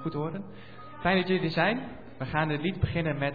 [0.00, 0.44] goed horen?
[1.00, 1.80] Fijn dat jullie er zijn.
[2.18, 3.34] We gaan het lied beginnen met,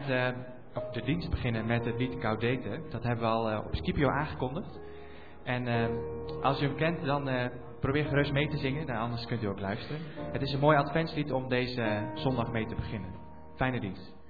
[0.73, 2.81] of de dienst beginnen met het lied Caudete.
[2.89, 4.79] Dat hebben we al op Scipio aangekondigd.
[5.43, 5.67] En
[6.41, 9.59] als je hem kent, dan probeer gerust mee te zingen, nou, anders kunt u ook
[9.59, 10.01] luisteren.
[10.31, 13.09] Het is een mooi adventslied om deze zondag mee te beginnen.
[13.55, 14.22] Fijne dienst.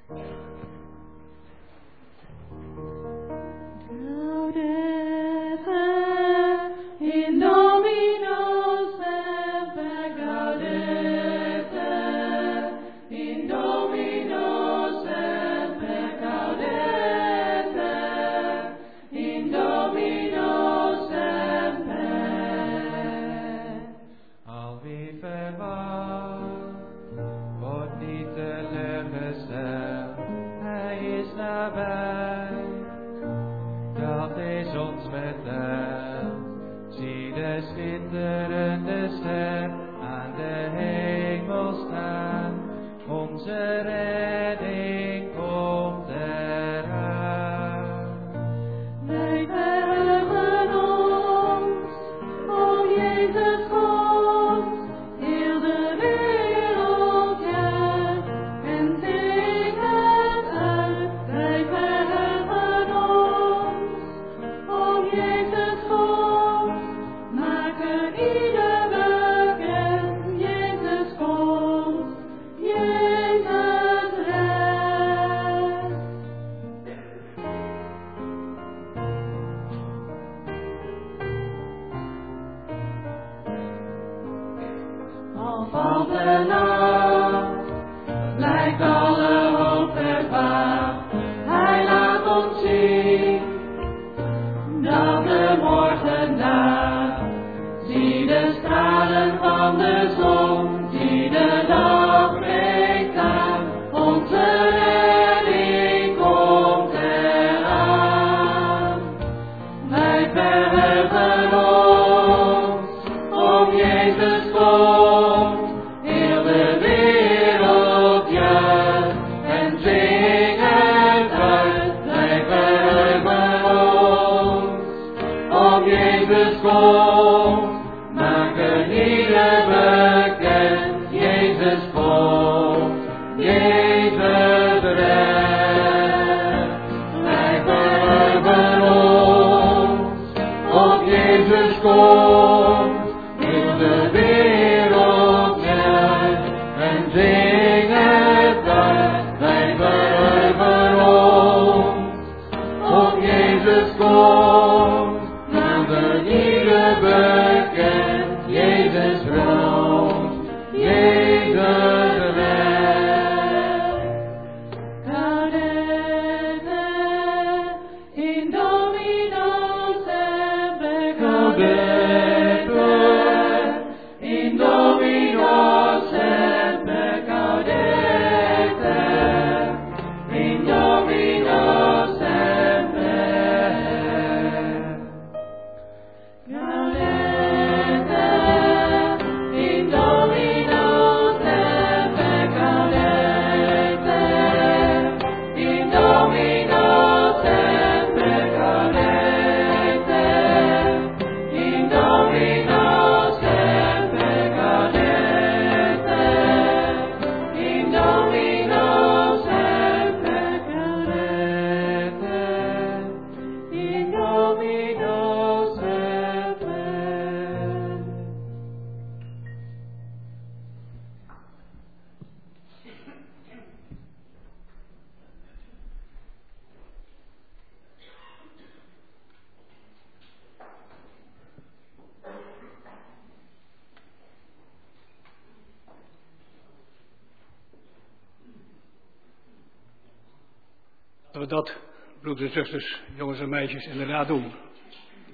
[241.54, 241.78] Dat,
[242.22, 244.52] broeders en zusters, jongens en meisjes, inderdaad doen.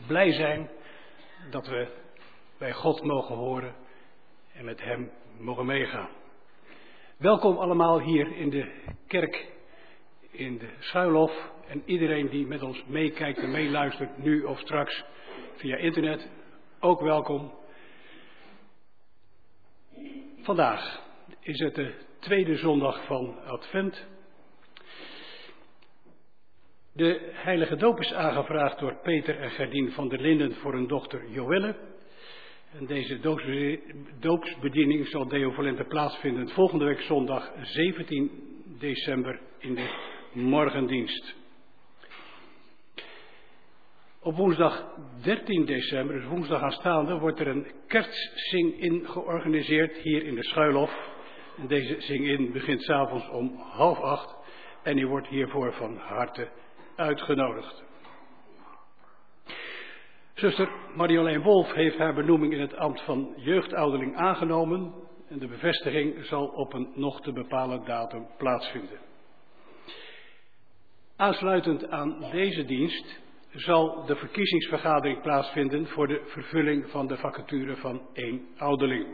[0.08, 0.70] Blij zijn
[1.50, 1.88] dat we
[2.58, 3.76] bij God mogen horen
[4.54, 6.10] en met Hem mogen meegaan.
[7.18, 8.72] Welkom allemaal hier in de
[9.08, 9.48] kerk,
[10.32, 15.04] in de Schuilhof en iedereen die met ons meekijkt en meeluistert, nu of straks
[15.56, 16.30] via internet.
[16.80, 17.54] Ook welkom.
[20.42, 21.02] Vandaag
[21.40, 24.08] is het de tweede zondag van Advent.
[27.00, 31.30] De heilige doop is aangevraagd door Peter en Gerdien van der Linden voor hun dochter
[31.30, 31.76] Joelle.
[32.78, 33.20] En deze
[34.20, 38.32] doopsbediening zal Deo Valente plaatsvinden volgende week zondag 17
[38.80, 39.90] december in de
[40.34, 41.36] morgendienst.
[44.22, 50.44] Op woensdag 13 december, dus woensdag aanstaande, wordt er een kerstsing-in georganiseerd hier in de
[50.44, 51.10] Schuilhof.
[51.68, 54.36] Deze zing-in begint s'avonds om half acht
[54.84, 56.48] en u wordt hiervoor van harte
[57.00, 57.84] uitgenodigd.
[60.34, 64.94] Zuster Marjolein Wolf heeft haar benoeming in het ambt van jeugdouderling aangenomen
[65.30, 69.00] en de bevestiging zal op een nog te bepalen datum plaatsvinden.
[71.16, 73.20] Aansluitend aan deze dienst
[73.52, 79.08] zal de verkiezingsvergadering plaatsvinden voor de vervulling van de vacature van één ouderling.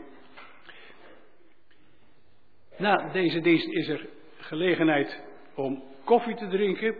[2.78, 5.20] Na deze dienst is er gelegenheid
[5.54, 6.96] om koffie te drinken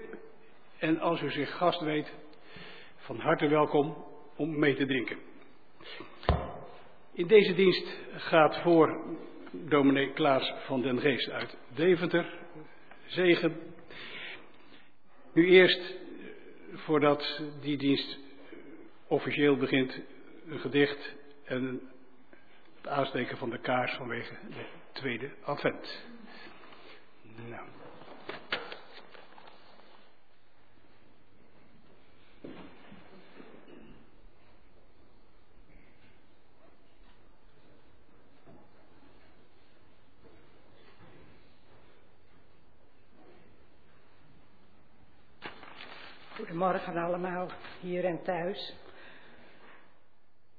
[0.79, 2.13] en als u zich gast weet,
[2.97, 4.05] van harte welkom
[4.37, 5.19] om mee te drinken.
[7.13, 9.05] In deze dienst gaat voor
[9.51, 12.39] dominee Klaas van den Geest uit Deventer
[13.07, 13.57] zegen.
[15.33, 15.95] Nu eerst,
[16.73, 18.19] voordat die dienst
[19.07, 20.01] officieel begint,
[20.49, 21.15] een gedicht
[21.45, 21.81] en
[22.77, 26.05] het aansteken van de kaars vanwege de tweede advent.
[27.49, 27.76] Nou.
[46.57, 47.49] Goedemorgen allemaal,
[47.81, 48.75] hier en thuis.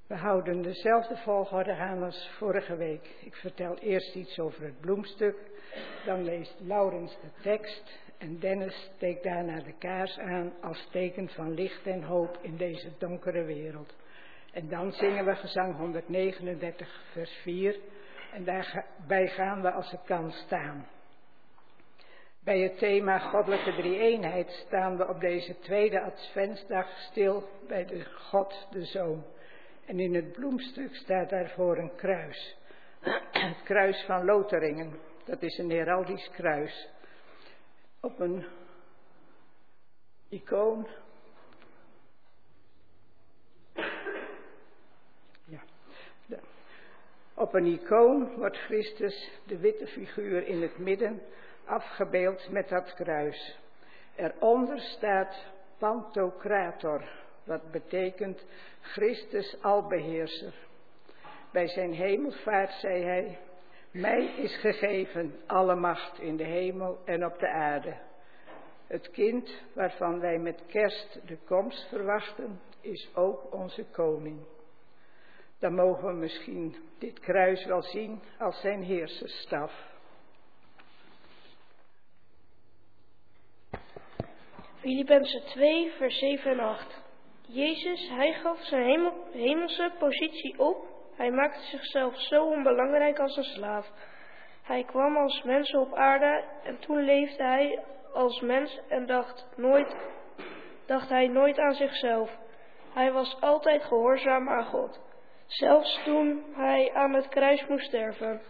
[0.06, 3.16] We houden dezelfde volgorde aan als vorige week.
[3.20, 5.36] Ik vertel eerst iets over het bloemstuk,
[6.04, 11.54] dan leest Laurens de tekst en Dennis steekt daarna de kaars aan als teken van
[11.54, 13.94] licht en hoop in deze donkere wereld.
[14.52, 17.76] En dan zingen we gezang 139, vers 4
[18.32, 20.86] en daarbij gaan we als het kan staan.
[22.48, 28.66] Bij het thema Goddelijke Drie-eenheid staan we op deze tweede Adventsdag stil bij de God
[28.70, 29.24] de Zoon.
[29.86, 32.56] En in het bloemstuk staat daarvoor een kruis.
[33.30, 34.98] Het kruis van Loteringen.
[35.24, 36.88] Dat is een heraldisch kruis.
[38.00, 38.44] Op een
[40.28, 40.88] icoon.
[45.44, 45.60] Ja.
[47.34, 51.22] Op een icoon wordt Christus, de witte figuur in het midden,
[51.68, 53.58] afgebeeld met dat kruis.
[54.16, 55.44] Eronder staat
[55.78, 57.02] Pantocrator,
[57.44, 58.44] wat betekent
[58.80, 60.54] Christus albeheerser.
[61.52, 63.38] Bij zijn hemelvaart zei hij,
[63.90, 67.96] mij is gegeven alle macht in de hemel en op de aarde.
[68.86, 74.38] Het kind waarvan wij met kerst de komst verwachten, is ook onze koning.
[75.58, 79.72] Dan mogen we misschien dit kruis wel zien als zijn heerserstaf.
[84.80, 87.02] Filippenzen 2, vers 7 en 8.
[87.48, 90.86] Jezus, hij gaf zijn hemel, hemelse positie op.
[91.16, 93.90] Hij maakte zichzelf zo onbelangrijk als een slaaf.
[94.62, 99.96] Hij kwam als mens op aarde en toen leefde hij als mens en dacht, nooit,
[100.86, 102.30] dacht hij nooit aan zichzelf.
[102.94, 105.00] Hij was altijd gehoorzaam aan God,
[105.46, 108.40] zelfs toen hij aan het kruis moest sterven.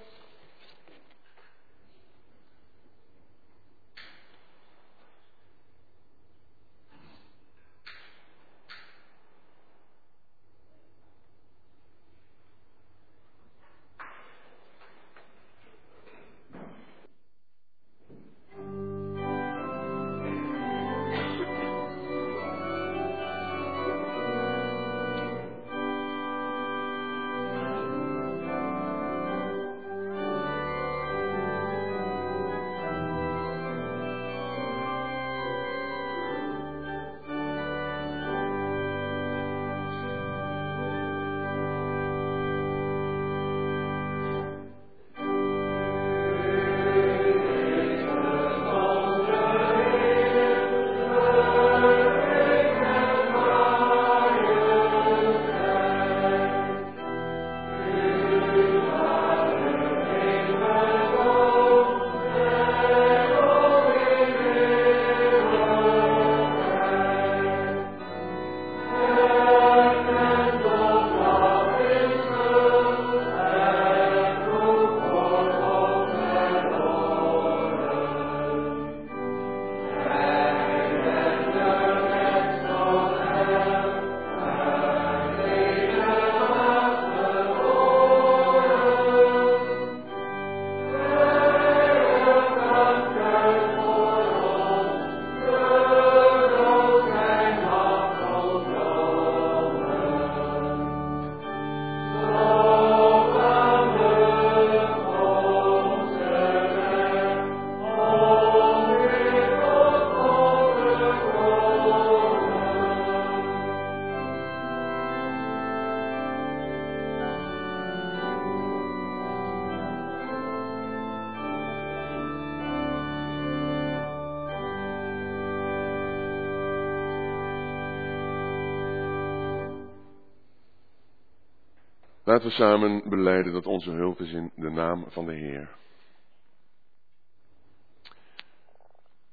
[132.39, 135.71] Laten we samen beleiden dat onze hulp is in de naam van de Heer.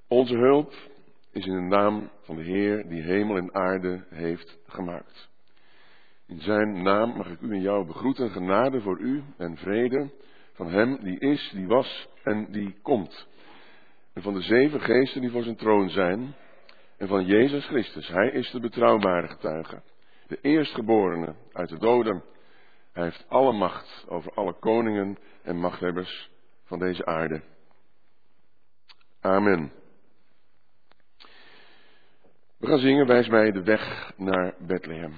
[0.07, 0.73] Onze hulp
[1.31, 5.29] is in de naam van de Heer die hemel en aarde heeft gemaakt.
[6.27, 10.11] In zijn naam mag ik u en jou begroeten, genade voor u en vrede
[10.53, 13.27] van hem die is, die was en die komt.
[14.13, 16.35] En van de zeven geesten die voor zijn troon zijn.
[16.97, 18.07] En van Jezus Christus.
[18.07, 19.81] Hij is de betrouwbare getuige.
[20.27, 22.23] De eerstgeborene uit de doden.
[22.95, 26.29] Hij heeft alle macht over alle koningen en machthebbers
[26.63, 27.41] van deze aarde.
[29.21, 29.71] Amen.
[32.57, 35.13] We gaan zingen, wijs mij de weg naar Bethlehem.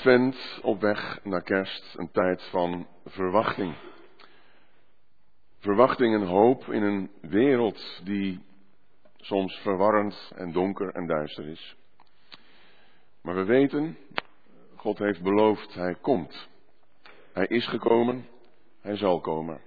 [0.00, 3.76] Advent op weg naar kerst, een tijd van verwachting.
[5.58, 8.44] Verwachting en hoop in een wereld die
[9.16, 11.76] soms verwarrend en donker en duister is.
[13.22, 13.96] Maar we weten,
[14.76, 16.48] God heeft beloofd, Hij komt.
[17.32, 18.26] Hij is gekomen,
[18.80, 19.60] Hij zal komen.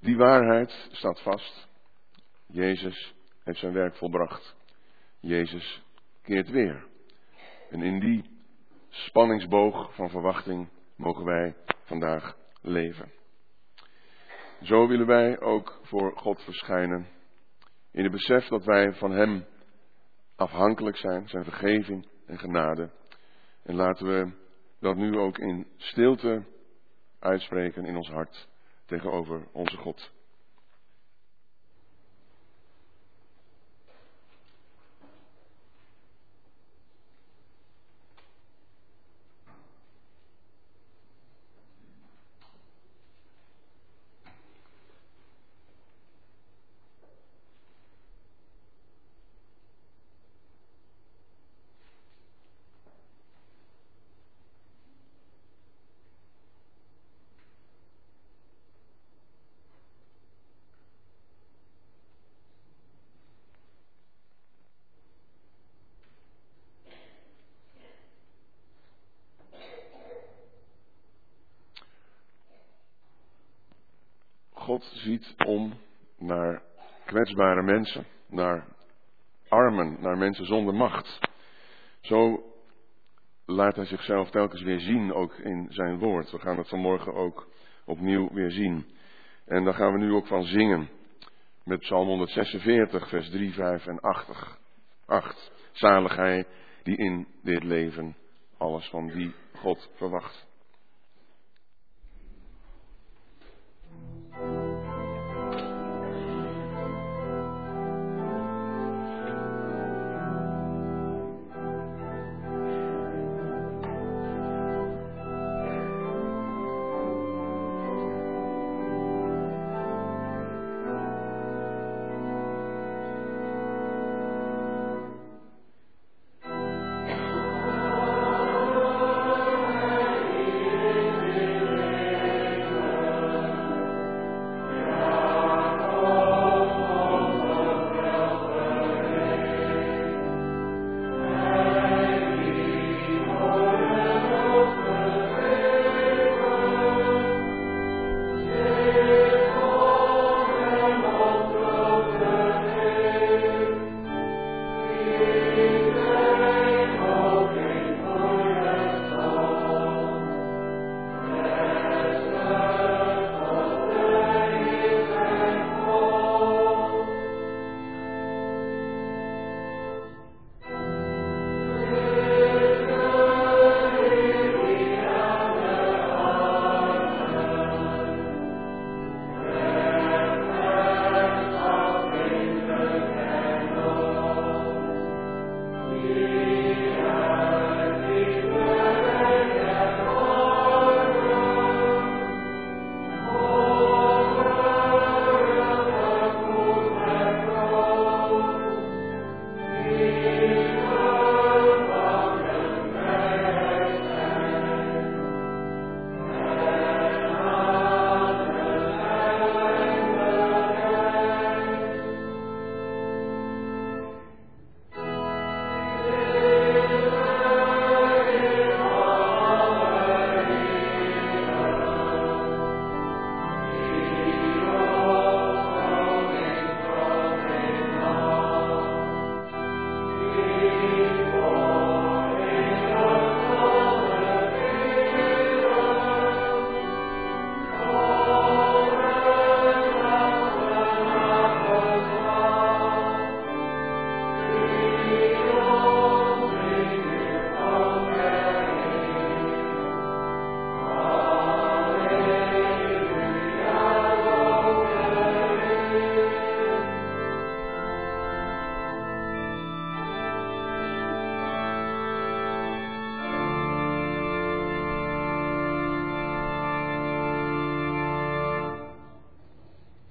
[0.00, 1.68] Die waarheid staat vast.
[2.46, 4.56] Jezus heeft zijn werk volbracht.
[5.20, 5.82] Jezus
[6.22, 6.92] keert weer.
[7.70, 8.24] En in die
[8.88, 13.12] spanningsboog van verwachting mogen wij vandaag leven.
[14.62, 17.06] Zo willen wij ook voor God verschijnen.
[17.92, 19.44] In het besef dat wij van Hem
[20.36, 22.90] afhankelijk zijn, zijn vergeving en genade.
[23.62, 24.32] En laten we
[24.80, 26.44] dat nu ook in stilte
[27.18, 28.48] uitspreken in ons hart
[28.86, 30.13] tegenover onze God.
[74.92, 75.72] Ziet om
[76.18, 76.62] naar
[77.04, 78.66] kwetsbare mensen, naar
[79.48, 81.18] armen, naar mensen zonder macht.
[82.00, 82.42] Zo
[83.46, 86.30] laat hij zichzelf telkens weer zien, ook in zijn woord.
[86.30, 87.48] We gaan het vanmorgen ook
[87.84, 88.86] opnieuw weer zien.
[89.46, 90.88] En daar gaan we nu ook van zingen.
[91.64, 94.58] Met Psalm 146, vers 3, 5 en 8.
[95.06, 95.52] 8.
[95.72, 96.46] Zalig hij
[96.82, 98.16] die in dit leven
[98.58, 100.46] alles van die God verwacht.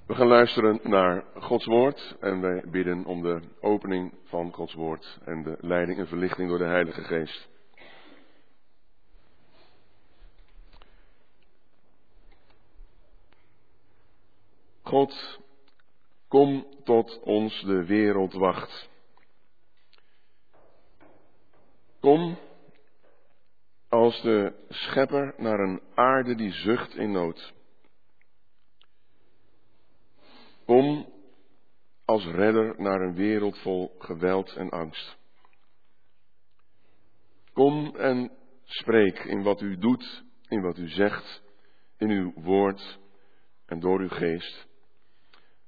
[0.08, 5.20] We gaan luisteren naar Gods woord en wij bidden om de opening van Gods woord
[5.26, 7.50] en de leiding en verlichting door de Heilige Geest.
[14.82, 15.40] God,
[16.28, 18.90] kom tot ons de wereld wacht.
[22.00, 22.38] Kom
[23.90, 27.54] als de schepper naar een aarde die zucht in nood.
[30.66, 31.14] Kom
[32.06, 35.18] als redder naar een wereld vol geweld en angst.
[37.54, 38.32] Kom en
[38.64, 41.44] spreek in wat u doet, in wat u zegt,
[41.98, 43.00] in uw woord
[43.66, 44.68] en door uw geest.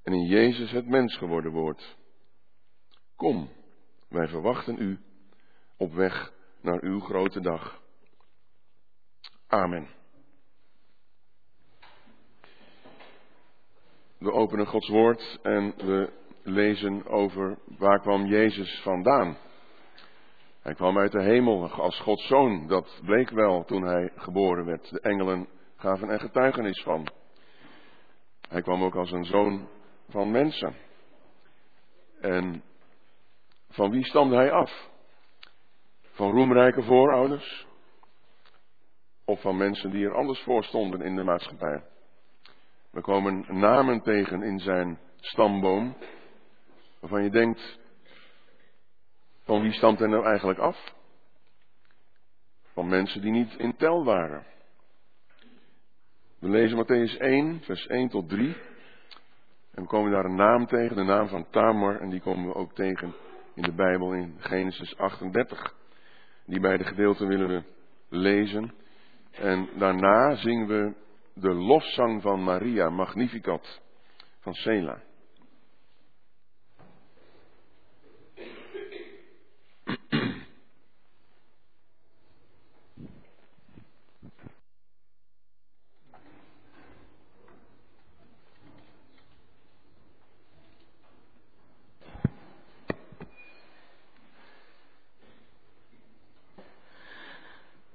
[0.04, 1.98] En in Jezus het mens geworden woord.
[3.16, 3.50] Kom,
[4.10, 5.00] wij verwachten u
[5.78, 7.82] op weg naar uw grote dag.
[9.48, 10.05] Amen.
[14.18, 16.12] We openen Gods woord en we
[16.44, 19.38] lezen over waar kwam Jezus vandaan.
[20.62, 22.68] Hij kwam uit de hemel als Gods zoon.
[22.68, 24.90] Dat bleek wel toen hij geboren werd.
[24.90, 27.08] De engelen gaven er getuigenis van.
[28.50, 29.68] Hij kwam ook als een zoon
[30.10, 30.76] van mensen.
[32.22, 32.64] En
[33.70, 34.90] van wie stamde hij af?
[36.02, 37.68] Van roemrijke voorouders?
[39.26, 41.84] Of van mensen die er anders voor stonden in de maatschappij?
[42.96, 45.96] We komen namen tegen in zijn stamboom,
[47.00, 47.80] waarvan je denkt,
[49.44, 50.94] van wie stamt hij nou eigenlijk af?
[52.74, 54.46] Van mensen die niet in tel waren.
[56.40, 58.56] We lezen Matthäus 1, vers 1 tot 3.
[59.72, 62.56] En we komen daar een naam tegen, de naam van Tamar, en die komen we
[62.56, 63.14] ook tegen
[63.56, 65.76] in de Bijbel in Genesis 38.
[66.46, 67.64] Die beide gedeelten willen we
[68.10, 68.74] lezen.
[69.32, 71.04] En daarna zingen we
[71.36, 73.82] de lofzang van Maria, Magnificat,
[74.40, 75.04] van Sela.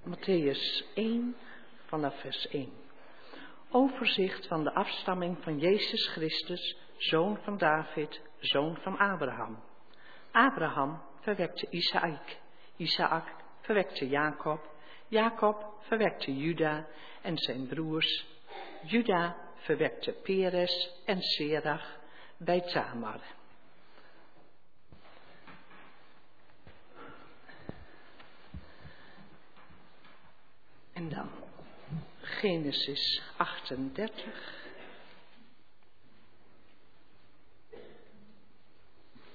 [0.05, 1.35] Matthäus 1
[1.87, 2.79] vanaf vers 1.
[3.72, 9.62] Overzicht van de afstamming van Jezus Christus, zoon van David, zoon van Abraham.
[10.30, 12.38] Abraham verwekte Isaac,
[12.76, 13.24] Isaac
[13.61, 14.61] verwekte Jacob,
[15.09, 16.87] Jacob verwekte Juda
[17.22, 18.26] en zijn broers.
[18.83, 21.98] Juda verwekte Peres en Serach
[22.37, 23.20] bij Tamar.
[30.92, 31.39] En dan
[32.40, 34.24] Genesis 38.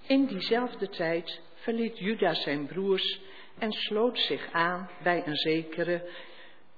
[0.07, 3.21] In diezelfde tijd verliet Juda zijn broers
[3.57, 6.09] en sloot zich aan bij een zekere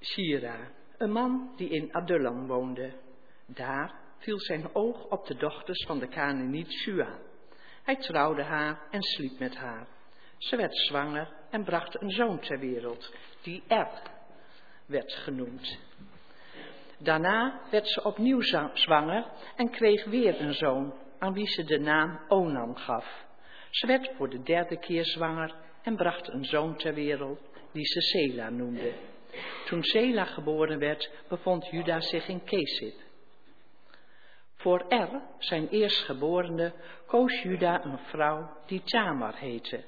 [0.00, 2.92] Shira, een man die in Adullam woonde.
[3.46, 7.18] Daar viel zijn oog op de dochters van de Canaaniet Shua.
[7.82, 9.86] Hij trouwde haar en sliep met haar.
[10.38, 14.02] Ze werd zwanger en bracht een zoon ter wereld, die Er
[14.86, 15.78] werd genoemd.
[16.98, 18.40] Daarna werd ze opnieuw
[18.72, 23.26] zwanger en kreeg weer een zoon, aan wie ze de naam Onan gaf.
[23.70, 27.40] Ze werd voor de derde keer zwanger en bracht een zoon ter wereld,
[27.72, 28.92] die ze Sela noemde.
[29.66, 32.94] Toen Sela geboren werd, bevond Juda zich in Kesib.
[34.54, 36.72] Voor Er, zijn eerstgeborene,
[37.06, 39.84] koos Juda een vrouw die Tamar heette.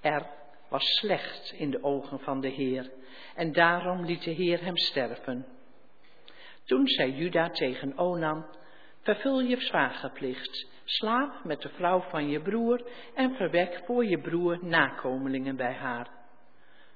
[0.00, 0.26] Er
[0.68, 2.90] was slecht in de ogen van de Heer
[3.34, 5.46] en daarom liet de Heer hem sterven.
[6.70, 8.46] Toen zei Juda tegen Onan,
[9.02, 14.58] vervul je zwagerplicht, slaap met de vrouw van je broer en verwek voor je broer
[14.62, 16.08] nakomelingen bij haar.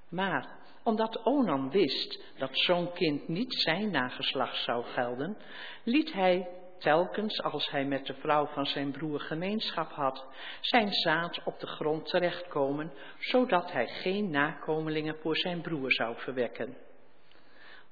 [0.08, 0.48] Maar
[0.82, 5.36] omdat Onan wist dat zo'n kind niet zijn nageslacht zou gelden,
[5.84, 10.26] liet hij telkens als hij met de vrouw van zijn broer gemeenschap had,
[10.60, 16.76] zijn zaad op de grond terechtkomen, zodat hij geen nakomelingen voor zijn broer zou verwekken.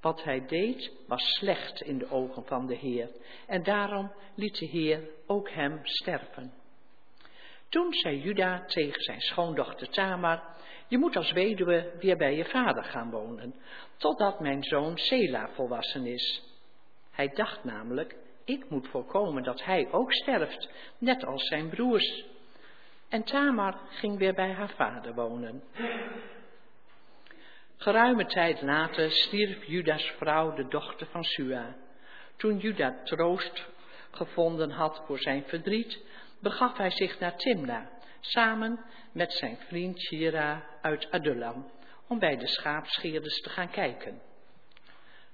[0.02, 3.08] Wat hij deed was slecht in de ogen van de Heer
[3.46, 6.52] en daarom liet de Heer ook hem sterven.
[7.68, 10.42] Toen zei Juda tegen zijn schoondochter Tamar,
[10.88, 13.54] je moet als weduwe weer bij je vader gaan wonen,
[13.96, 16.42] totdat mijn zoon Sela volwassen is.
[17.10, 22.24] Hij dacht namelijk, ik moet voorkomen dat hij ook sterft, net als zijn broers.
[23.08, 25.62] En Tamar ging weer bij haar vader wonen.
[27.82, 31.74] Geruime tijd later stierf Judas vrouw, de dochter van Sua.
[32.36, 33.66] Toen Juda troost
[34.10, 36.00] gevonden had voor zijn verdriet,
[36.40, 41.70] begaf hij zich naar Timna, samen met zijn vriend Shira uit Adullam,
[42.08, 44.20] om bij de schaapscheerders te gaan kijken.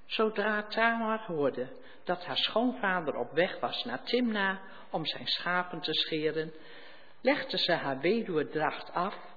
[0.07, 1.69] Zodra Tamar hoorde
[2.05, 6.53] dat haar schoonvader op weg was naar Timna om zijn schapen te scheren,
[7.21, 9.28] legde ze haar weduwedracht af,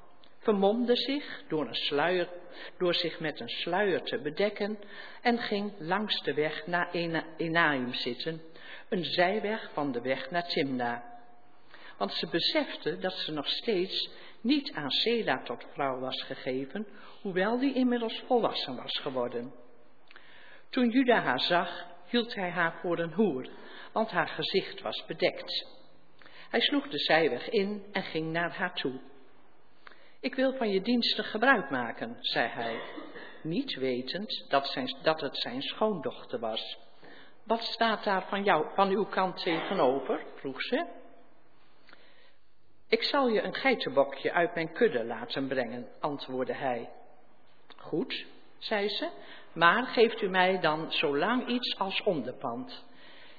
[0.42, 2.30] vermomde zich door, een sluier,
[2.78, 4.80] door zich met een sluier te bedekken
[5.22, 6.92] en ging langs de weg naar
[7.38, 8.42] Enaim zitten,
[8.90, 11.04] een zijweg van de weg naar Timna.
[11.98, 14.10] Want ze besefte dat ze nog steeds
[14.42, 16.88] niet aan Sela tot vrouw was gegeven,
[17.22, 19.54] hoewel die inmiddels volwassen was geworden.
[20.70, 23.50] Toen Juda haar zag, hield hij haar voor een hoer,
[23.92, 25.68] want haar gezicht was bedekt.
[26.50, 29.00] Hij sloeg de zijweg in en ging naar haar toe.
[30.22, 32.82] Ik wil van je diensten gebruik maken, zei hij.
[33.44, 36.78] niet wetend dat, dat het zijn schoondochter was.
[37.44, 40.26] Wat staat daar van, jou, van uw kant tegenover?
[40.36, 40.86] vroeg ze.
[42.88, 46.90] Ik zal je een geitenbokje uit mijn kudde laten brengen, antwoordde hij.
[47.78, 48.26] Goed,
[48.58, 49.10] zei ze,
[49.54, 52.86] maar geeft u mij dan zo lang iets als onderpand.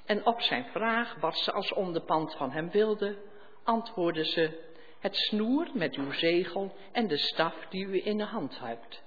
[0.05, 3.17] En op zijn vraag wat ze als onderpand van hem wilde,
[3.63, 4.71] antwoordde ze,
[5.03, 9.03] het snoer met uw zegel en de staf die u in de hand hebt.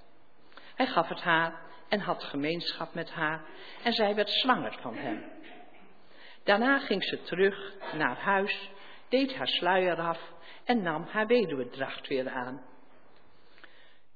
[0.75, 3.45] Hij gaf het haar en had gemeenschap met haar
[3.83, 5.23] en zij werd zwanger van hem.
[6.43, 8.69] Daarna ging ze terug naar huis,
[9.09, 10.19] deed haar sluier af
[10.63, 12.61] en nam haar weduwedracht weer aan.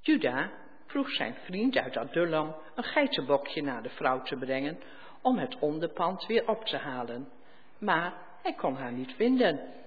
[0.02, 0.52] Juda
[0.86, 4.80] vroeg zijn vriend uit Adullam een geitenbokje naar de vrouw te brengen
[5.22, 7.30] om het onderpand weer op te halen,
[7.78, 9.80] maar hij kon haar niet vinden.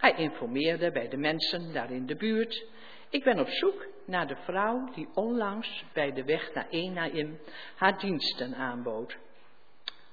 [0.00, 2.64] Hij informeerde bij de mensen daar in de buurt.
[3.10, 7.38] Ik ben op zoek naar de vrouw die onlangs bij de weg naar Enaim
[7.76, 9.16] haar diensten aanbood.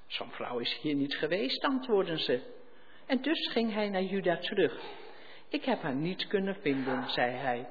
[0.08, 2.42] Zo'n vrouw is hier niet geweest, antwoordden ze.
[3.06, 4.80] En dus ging hij naar Juda terug.
[5.50, 7.68] Ik heb haar niet kunnen vinden, zei hij.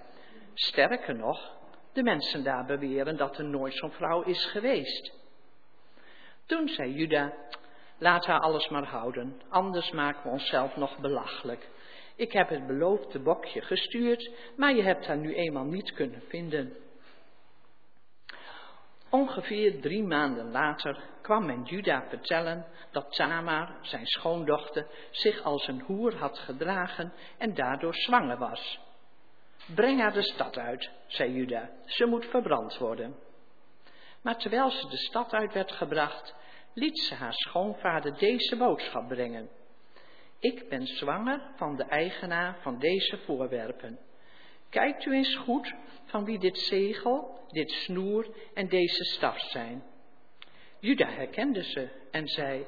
[0.55, 1.57] Sterker nog,
[1.93, 5.13] de mensen daar beweren dat er nooit zo'n vrouw is geweest.
[6.47, 7.33] Toen zei Juda,
[7.99, 11.69] laat haar alles maar houden, anders maken we onszelf nog belachelijk.
[12.17, 16.77] Ik heb het beloofde bokje gestuurd, maar je hebt haar nu eenmaal niet kunnen vinden.
[19.11, 25.81] Ongeveer drie maanden later kwam men Juda vertellen dat Tamar, zijn schoondochter, zich als een
[25.81, 28.81] hoer had gedragen en daardoor zwanger was.
[29.75, 33.17] Breng haar de stad uit, zei Juda, ze moet verbrand worden.
[34.23, 36.35] Maar terwijl ze de stad uit werd gebracht,
[36.75, 39.49] liet ze haar schoonvader deze boodschap brengen.
[40.47, 43.99] Ik ben zwanger van de eigenaar van deze voorwerpen.
[44.71, 45.75] Kijkt u eens goed
[46.05, 49.85] van wie dit zegel, dit snoer en deze staf zijn.
[50.79, 52.67] Juda herkende ze en zei,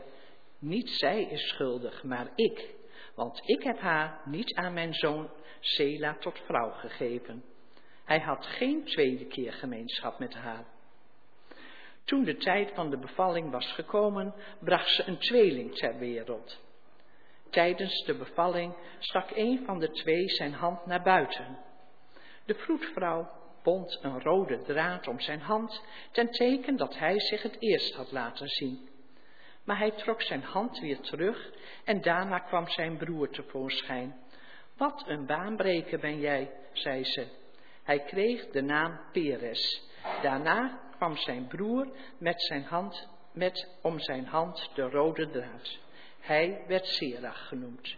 [0.59, 2.75] niet zij is schuldig, maar ik,
[3.15, 7.45] want ik heb haar niet aan mijn zoon Sela tot vrouw gegeven.
[8.05, 10.65] Hij had geen tweede keer gemeenschap met haar.
[12.05, 16.67] Toen de tijd van de bevalling was gekomen, bracht ze een tweeling ter wereld.
[17.51, 21.59] Tijdens de bevalling stak een van de twee zijn hand naar buiten.
[22.45, 23.31] De vroedvrouw
[23.63, 25.83] bond een rode draad om zijn hand,
[26.13, 28.89] ten teken dat hij zich het eerst had laten zien.
[29.65, 31.51] Maar hij trok zijn hand weer terug
[31.85, 34.17] en daarna kwam zijn broer tevoorschijn.
[34.77, 37.27] Wat een baanbreker ben jij, zei ze.
[37.83, 39.83] Hij kreeg de naam Peres.
[40.23, 41.89] Daarna kwam zijn broer
[42.19, 45.79] met zijn hand, met om zijn hand de rode draad.
[46.29, 47.97] Hij werd Serach genoemd.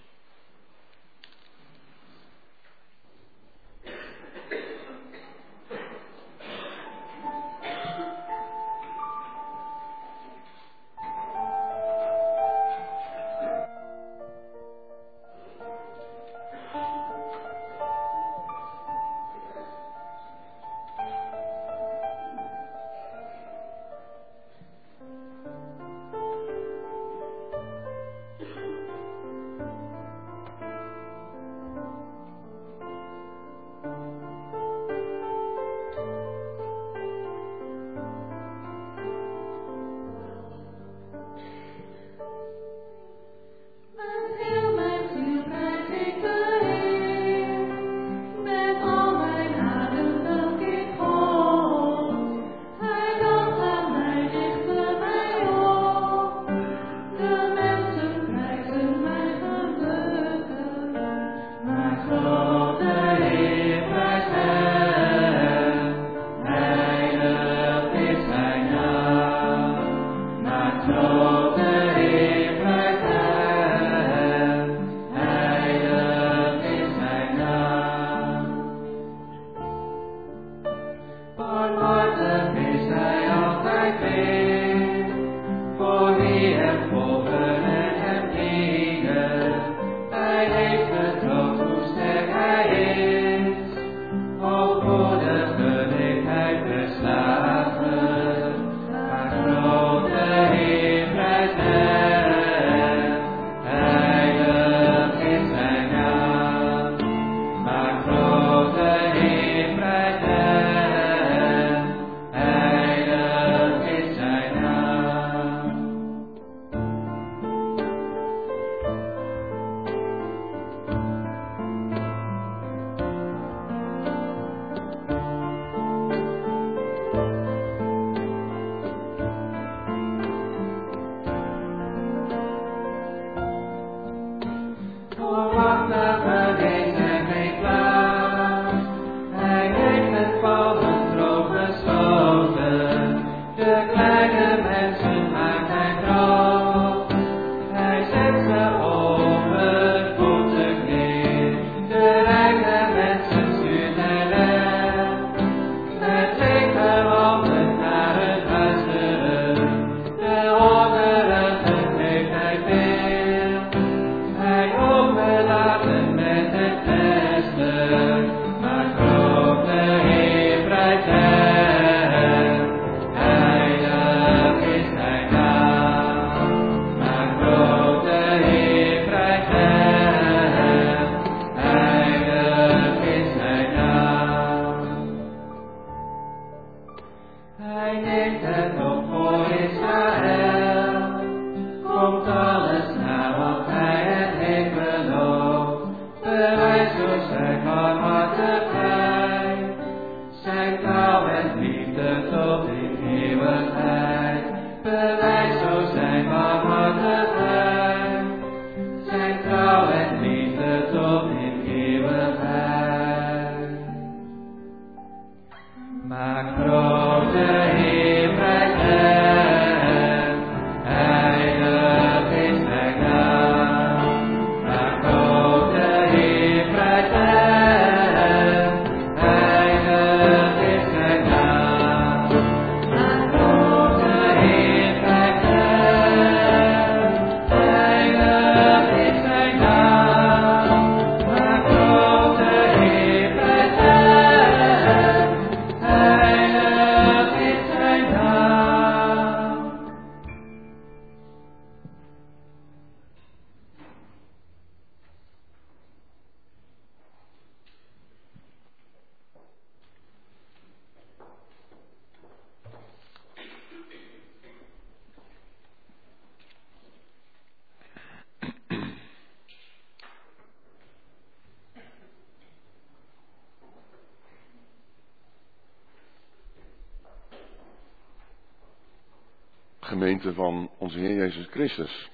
[280.01, 282.11] Gemeente van onze Heer Jezus Christus.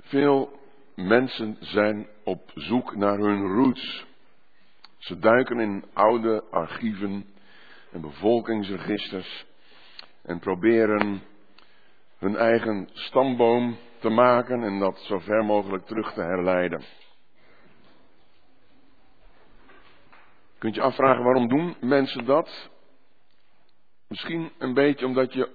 [0.00, 0.58] Veel
[0.94, 4.06] mensen zijn op zoek naar hun roots.
[4.98, 7.26] Ze duiken in oude archieven
[7.90, 9.46] en bevolkingsregisters
[10.22, 11.22] en proberen
[12.18, 16.82] hun eigen stamboom te maken en dat zo ver mogelijk terug te herleiden.
[20.58, 22.70] Kunt je afvragen waarom doen mensen dat?
[24.12, 25.50] Misschien een beetje omdat je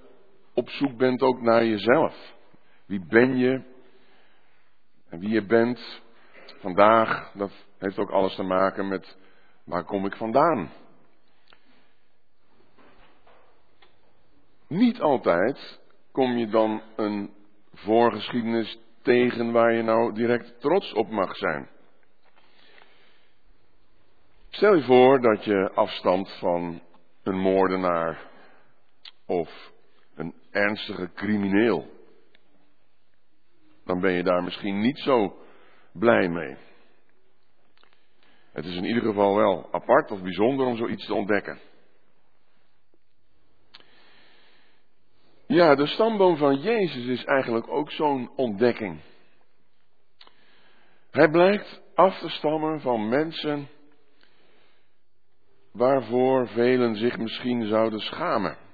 [0.54, 2.34] op zoek bent ook naar jezelf.
[2.86, 3.62] Wie ben je?
[5.08, 6.02] En wie je bent
[6.60, 9.16] vandaag, dat heeft ook alles te maken met
[9.64, 10.70] waar kom ik vandaan?
[14.68, 15.80] Niet altijd
[16.12, 17.34] kom je dan een
[17.72, 21.68] voorgeschiedenis tegen waar je nou direct trots op mag zijn.
[24.48, 26.82] Stel je voor dat je afstamt van
[27.22, 28.27] een moordenaar
[29.28, 29.72] of
[30.14, 31.86] een ernstige crimineel.
[33.84, 35.36] Dan ben je daar misschien niet zo
[35.92, 36.56] blij mee.
[38.52, 41.58] Het is in ieder geval wel apart of bijzonder om zoiets te ontdekken.
[45.46, 49.00] Ja, de stamboom van Jezus is eigenlijk ook zo'n ontdekking.
[51.10, 53.68] Hij blijkt af te stammen van mensen
[55.72, 58.67] waarvoor velen zich misschien zouden schamen.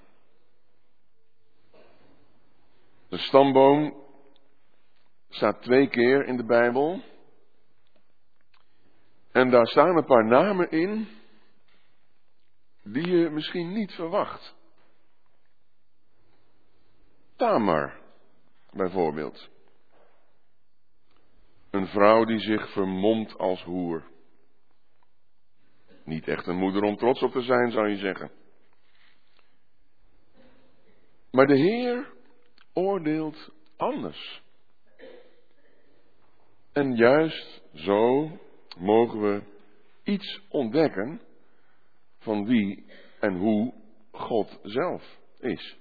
[3.09, 4.03] De stamboom
[5.29, 7.03] staat twee keer in de Bijbel.
[9.33, 11.09] En daar staan een paar namen in
[12.83, 14.55] die je misschien niet verwacht.
[17.37, 18.01] Tamar,
[18.71, 19.49] bijvoorbeeld.
[21.71, 24.05] Een vrouw die zich vermomt als hoer.
[26.05, 28.31] Niet echt een moeder om trots op te zijn, zou je zeggen.
[31.31, 32.14] Maar de Heer
[32.75, 34.43] oordeelt anders.
[36.73, 38.31] En juist zo
[38.79, 39.43] mogen we
[40.03, 41.21] iets ontdekken
[42.19, 42.87] van wie
[43.21, 43.75] en hoe
[44.13, 45.77] God zelf is.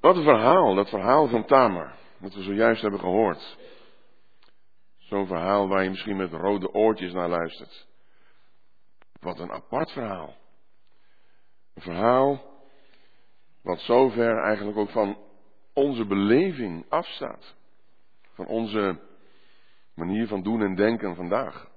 [0.00, 3.58] Wat een verhaal, dat verhaal van Tamar, dat we zojuist hebben gehoord.
[4.98, 7.86] Zo'n verhaal waar je misschien met rode oortjes naar luistert.
[9.20, 10.36] Wat een apart verhaal.
[11.74, 12.49] Een verhaal
[13.62, 15.18] wat zover eigenlijk ook van
[15.72, 17.54] onze beleving afstaat.
[18.32, 19.00] Van onze
[19.94, 21.68] manier van doen en denken vandaag.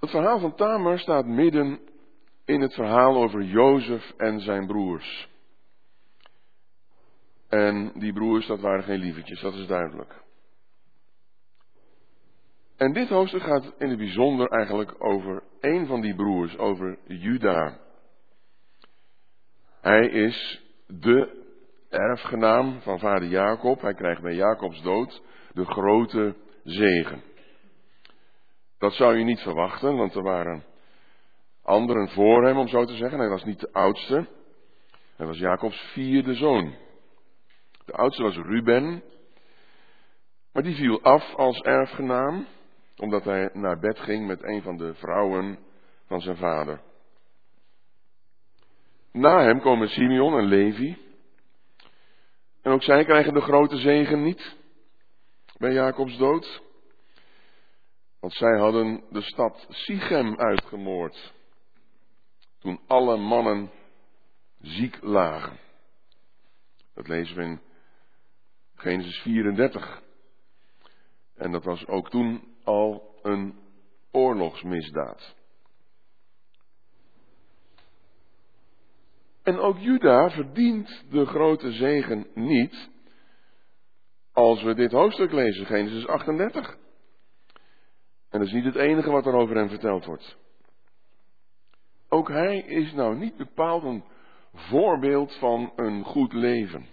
[0.00, 1.80] Het verhaal van Tamar staat midden
[2.44, 5.28] in het verhaal over Jozef en zijn broers.
[7.48, 10.26] En die broers, dat waren geen lievertjes, dat is duidelijk.
[12.78, 17.78] En dit hoofdstuk gaat in het bijzonder eigenlijk over een van die broers, over Juda.
[19.80, 21.44] Hij is de
[21.88, 23.80] erfgenaam van vader Jacob.
[23.80, 25.22] Hij krijgt bij Jacobs dood
[25.52, 27.22] de grote zegen.
[28.78, 30.64] Dat zou je niet verwachten, want er waren
[31.62, 33.18] anderen voor hem, om zo te zeggen.
[33.18, 34.26] Hij was niet de oudste.
[35.16, 36.74] Hij was Jacobs vierde zoon.
[37.84, 39.02] De oudste was Ruben.
[40.52, 42.46] Maar die viel af als erfgenaam,
[42.98, 45.58] omdat hij naar bed ging met een van de vrouwen
[46.06, 46.80] van zijn vader.
[49.12, 50.96] Na hem komen Simeon en Levi.
[52.62, 54.56] En ook zij krijgen de grote zegen niet
[55.56, 56.62] bij Jacobs dood.
[58.20, 61.34] Want zij hadden de stad Sichem uitgemoord.
[62.58, 63.70] Toen alle mannen
[64.60, 65.58] ziek lagen.
[66.94, 67.60] Dat lezen we in
[68.74, 70.02] Genesis 34.
[71.34, 73.54] En dat was ook toen al een
[74.12, 75.34] oorlogsmisdaad.
[79.42, 82.90] En ook Juda verdient de grote zegen niet
[84.32, 86.76] als we dit hoofdstuk lezen, Genesis 38.
[88.30, 90.36] En dat is niet het enige wat er over hem verteld wordt.
[92.08, 94.04] Ook hij is nou niet bepaald een
[94.52, 96.86] voorbeeld van een goed leven.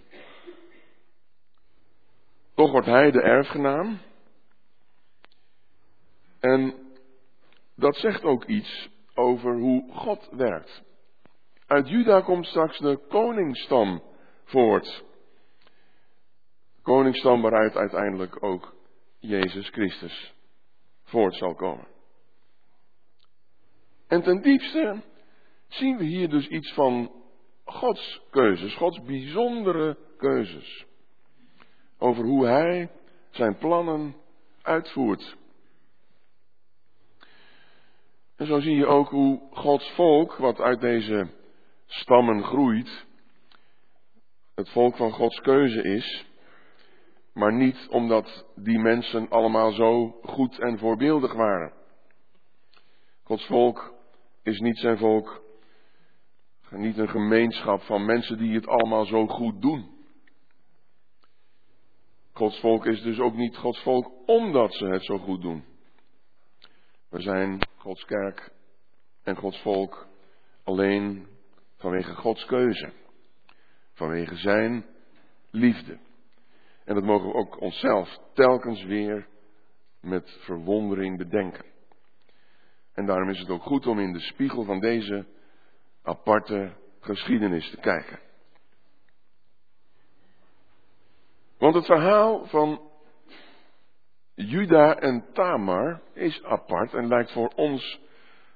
[2.54, 3.98] Toch wordt hij de erfgenaam.
[6.46, 6.74] En
[7.76, 10.82] dat zegt ook iets over hoe God werkt.
[11.66, 14.02] Uit Juda komt straks de koningsstam
[14.44, 15.04] voort.
[16.82, 18.74] Koningsstam waaruit uiteindelijk ook
[19.18, 20.34] Jezus Christus
[21.02, 21.88] voort zal komen.
[24.08, 25.02] En ten diepste
[25.68, 27.12] zien we hier dus iets van
[27.64, 30.86] Gods keuzes, Gods bijzondere keuzes.
[31.98, 32.90] Over hoe Hij
[33.30, 34.16] zijn plannen
[34.62, 35.36] uitvoert.
[38.36, 41.30] En zo zie je ook hoe Gods volk, wat uit deze
[41.86, 43.06] stammen groeit,
[44.54, 46.26] het volk van Gods keuze is,
[47.32, 51.72] maar niet omdat die mensen allemaal zo goed en voorbeeldig waren.
[53.22, 53.94] Gods volk
[54.42, 55.42] is niet zijn volk,
[56.70, 59.94] niet een gemeenschap van mensen die het allemaal zo goed doen.
[62.32, 65.75] Gods volk is dus ook niet Gods volk omdat ze het zo goed doen.
[67.08, 68.50] We zijn Gods kerk
[69.22, 70.06] en Gods volk
[70.64, 71.26] alleen
[71.76, 72.92] vanwege Gods keuze,
[73.92, 74.86] vanwege Zijn
[75.50, 75.98] liefde.
[76.84, 79.28] En dat mogen we ook onszelf telkens weer
[80.00, 81.64] met verwondering bedenken.
[82.94, 85.26] En daarom is het ook goed om in de spiegel van deze
[86.02, 88.20] aparte geschiedenis te kijken.
[91.58, 92.90] Want het verhaal van
[94.36, 98.00] Juda en Tamar is apart en lijkt voor ons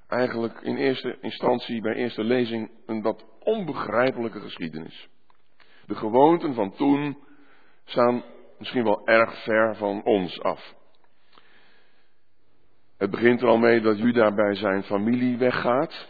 [0.09, 5.09] eigenlijk in eerste instantie bij eerste lezing een wat onbegrijpelijke geschiedenis.
[5.87, 7.19] De gewoonten van toen
[7.85, 8.23] staan
[8.59, 10.75] misschien wel erg ver van ons af.
[12.97, 16.09] Het begint er al mee dat Juda bij zijn familie weggaat.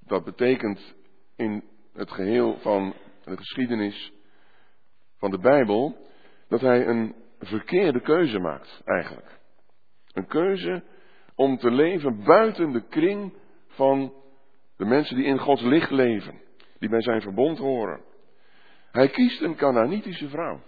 [0.00, 0.94] Dat betekent
[1.36, 2.94] in het geheel van
[3.24, 4.12] de geschiedenis
[5.18, 5.96] van de Bijbel
[6.48, 9.38] dat hij een verkeerde keuze maakt, eigenlijk.
[10.12, 10.82] Een keuze
[11.34, 13.34] om te leven buiten de kring
[13.68, 14.12] van
[14.76, 16.40] de mensen die in Gods licht leven,
[16.78, 18.00] die bij zijn verbond horen.
[18.90, 20.60] Hij kiest een Canaanitische vrouw.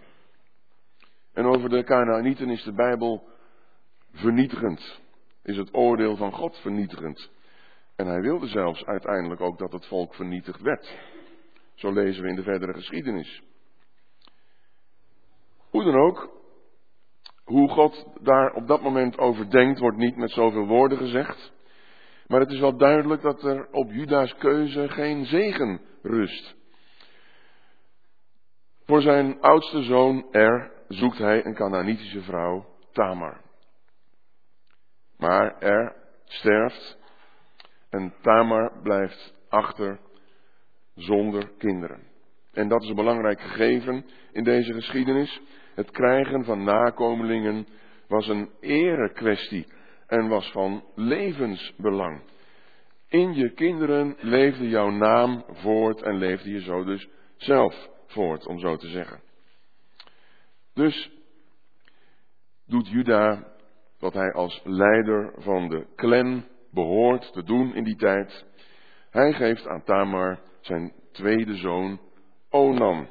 [1.32, 3.28] En over de Canaanieten is de Bijbel
[4.12, 5.00] vernietigend.
[5.42, 7.30] Is het oordeel van God vernietigend.
[7.96, 10.98] En hij wilde zelfs uiteindelijk ook dat het volk vernietigd werd.
[11.74, 13.42] Zo lezen we in de verdere geschiedenis.
[15.70, 16.35] Hoe dan ook,
[17.46, 21.52] hoe God daar op dat moment over denkt, wordt niet met zoveel woorden gezegd.
[22.26, 26.56] Maar het is wel duidelijk dat er op Juda's keuze geen zegen rust.
[28.84, 33.40] Voor zijn oudste zoon Er zoekt hij een Canaanitische vrouw, Tamar.
[35.16, 36.98] Maar Er sterft
[37.90, 40.00] en Tamar blijft achter
[40.94, 42.02] zonder kinderen.
[42.52, 45.40] En dat is een belangrijk gegeven in deze geschiedenis.
[45.76, 47.66] Het krijgen van nakomelingen
[48.08, 49.66] was een erekwestie
[50.06, 52.22] en was van levensbelang.
[53.08, 58.58] In je kinderen leefde jouw naam voort en leefde je zo dus zelf voort, om
[58.58, 59.20] zo te zeggen.
[60.74, 61.10] Dus
[62.66, 63.54] doet Juda
[63.98, 68.44] wat hij als leider van de clan behoort te doen in die tijd.
[69.10, 72.00] Hij geeft aan Tamar zijn tweede zoon
[72.50, 73.08] Onan.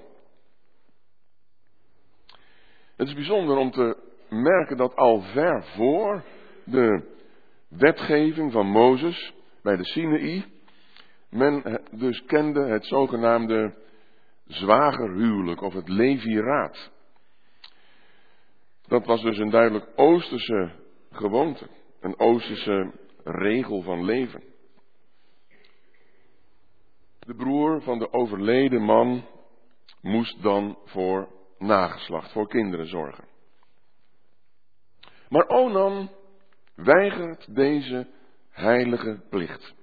[2.95, 3.97] Het is bijzonder om te
[4.29, 6.23] merken dat al ver voor
[6.63, 7.13] de
[7.69, 10.45] wetgeving van Mozes bij de Sinaï,
[11.29, 13.77] men dus kende het zogenaamde
[14.47, 16.91] zwagerhuwelijk of het leviraat.
[18.87, 20.71] Dat was dus een duidelijk Oosterse
[21.11, 21.67] gewoonte,
[21.99, 22.91] een Oosterse
[23.23, 24.43] regel van leven.
[27.19, 29.25] De broer van de overleden man
[30.01, 33.27] moest dan voor nageslacht, voor kinderen zorgen.
[35.29, 36.09] Maar Onan
[36.75, 38.07] weigert deze
[38.49, 39.73] heilige plicht.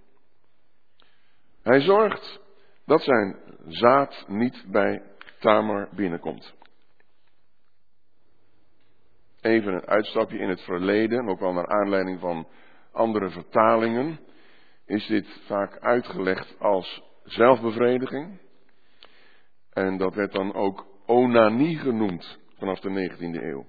[1.62, 2.40] Hij zorgt
[2.86, 5.02] dat zijn zaad niet bij
[5.38, 6.54] Tamar binnenkomt.
[9.40, 12.48] Even een uitstapje in het verleden, ook wel naar aanleiding van
[12.92, 14.20] andere vertalingen,
[14.86, 18.40] is dit vaak uitgelegd als zelfbevrediging.
[19.72, 23.66] En dat werd dan ook onanie genoemd vanaf de 19e eeuw.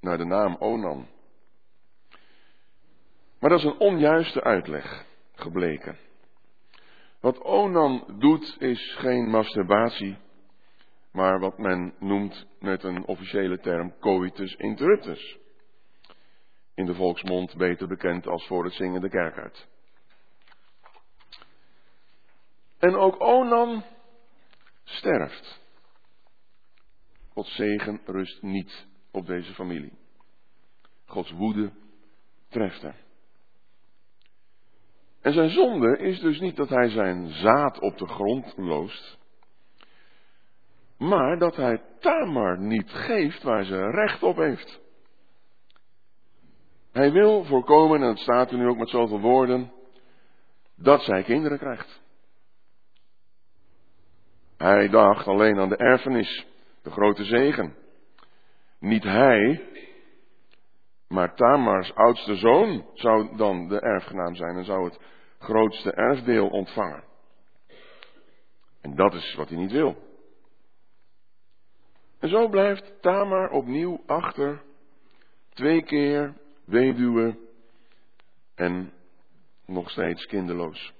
[0.00, 1.08] Naar de naam Onan.
[3.40, 5.04] Maar dat is een onjuiste uitleg
[5.34, 5.98] gebleken.
[7.20, 10.16] Wat Onan doet is geen masturbatie,
[11.12, 15.38] maar wat men noemt met een officiële term coitus interruptus.
[16.74, 19.66] In de volksmond beter bekend als voor het zingen de kerk uit.
[22.78, 23.84] En ook Onan
[24.84, 25.60] sterft.
[27.38, 29.92] Gods zegen rust niet op deze familie.
[31.06, 31.70] Gods woede
[32.48, 32.94] treft hem.
[35.20, 39.18] En zijn zonde is dus niet dat hij zijn zaad op de grond loost,
[40.96, 44.80] maar dat hij Tamar niet geeft waar ze recht op heeft.
[46.92, 49.72] Hij wil voorkomen, en het staat er nu ook met zoveel woorden,
[50.76, 52.00] dat zij kinderen krijgt.
[54.56, 56.46] Hij dacht alleen aan de erfenis,
[56.82, 57.76] de grote zegen.
[58.80, 59.68] Niet hij,
[61.08, 65.00] maar Tamars oudste zoon zou dan de erfgenaam zijn en zou het
[65.38, 67.04] grootste erfdeel ontvangen.
[68.80, 69.96] En dat is wat hij niet wil.
[72.18, 74.62] En zo blijft Tamar opnieuw achter,
[75.48, 77.38] twee keer weduwe
[78.54, 78.92] en
[79.66, 80.92] nog steeds kinderloos.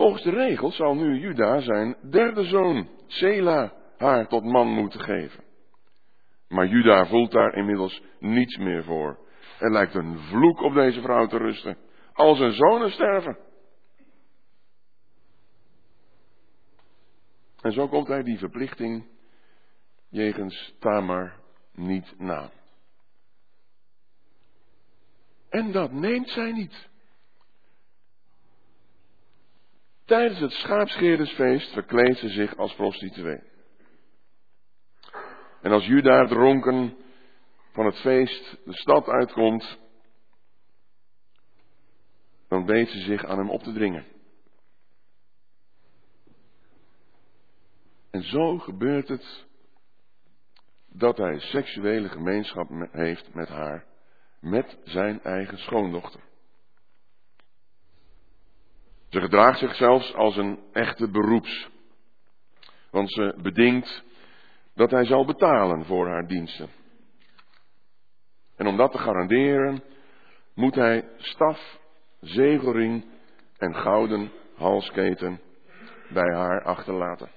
[0.00, 5.44] Volgens de regel zal nu Juda zijn derde zoon, Sela, haar tot man moeten geven.
[6.48, 9.18] Maar Juda voelt daar inmiddels niets meer voor.
[9.58, 11.78] Er lijkt een vloek op deze vrouw te rusten.
[12.12, 13.38] Al zijn zonen sterven.
[17.60, 19.06] En zo komt hij die verplichting
[20.08, 21.40] jegens Tamar
[21.74, 22.50] niet na.
[25.48, 26.89] En dat neemt zij niet.
[30.10, 33.42] Tijdens het schaapscheerdersfeest verkleedt ze zich als prostituee.
[35.60, 36.96] En als Juda dronken
[37.72, 39.78] van het feest de stad uitkomt,
[42.48, 44.06] dan weet ze zich aan hem op te dringen.
[48.10, 49.46] En zo gebeurt het
[50.88, 53.86] dat hij seksuele gemeenschap heeft met haar,
[54.40, 56.29] met zijn eigen schoondochter.
[59.10, 61.68] Ze gedraagt zich zelfs als een echte beroeps.
[62.90, 64.04] Want ze bedingt
[64.74, 66.68] dat hij zal betalen voor haar diensten.
[68.56, 69.82] En om dat te garanderen,
[70.54, 71.78] moet hij staf,
[72.20, 73.04] zegelring
[73.58, 75.40] en gouden halsketen
[76.08, 77.30] bij haar achterlaten.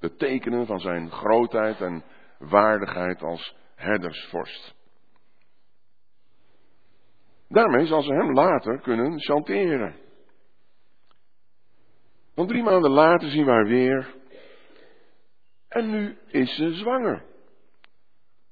[0.00, 2.04] De tekenen van zijn grootheid en
[2.38, 4.74] waardigheid als herdersvorst.
[7.48, 9.96] Daarmee zal ze hem later kunnen chanteren.
[12.34, 14.14] Want drie maanden later zien we haar weer.
[15.68, 17.24] En nu is ze zwanger.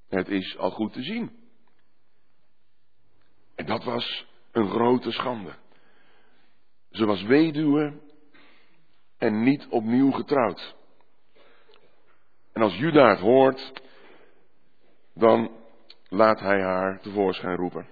[0.09, 1.31] Het is al goed te zien.
[3.55, 5.55] En dat was een grote schande.
[6.91, 8.01] Ze was weduwe
[9.19, 10.77] en niet opnieuw getrouwd.
[12.53, 13.83] En als Juda het hoort,
[15.15, 15.51] dan
[16.09, 17.92] laat hij haar tevoorschijn roepen.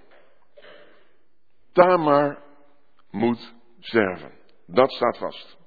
[1.72, 2.42] Tamar
[3.10, 4.32] moet sterven.
[4.66, 5.58] Dat staat vast.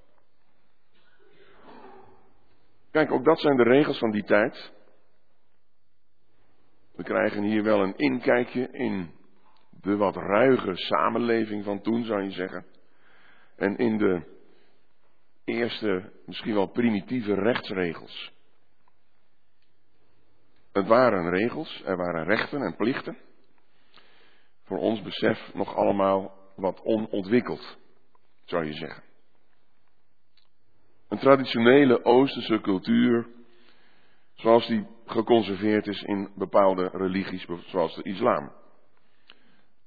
[2.91, 4.71] Kijk, ook dat zijn de regels van die tijd.
[6.95, 9.11] We krijgen hier wel een inkijkje in
[9.81, 12.65] de wat ruige samenleving van toen, zou je zeggen.
[13.55, 14.21] En in de
[15.43, 18.31] eerste, misschien wel primitieve rechtsregels.
[20.71, 23.17] Het waren regels, er waren rechten en plichten.
[24.63, 27.77] Voor ons besef nog allemaal wat onontwikkeld,
[28.45, 29.03] zou je zeggen.
[31.07, 33.27] Een traditionele Oosterse cultuur,
[34.33, 38.51] zoals die geconserveerd is in bepaalde religies, zoals de islam.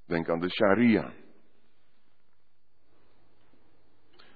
[0.06, 1.12] Denk aan de sharia.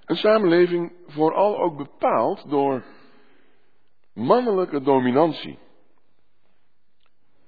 [0.05, 2.83] Een samenleving vooral ook bepaald door
[4.13, 5.59] mannelijke dominantie.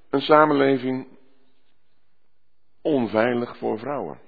[0.10, 1.13] Een samenleving
[2.84, 4.20] onveilig voor vrouwen.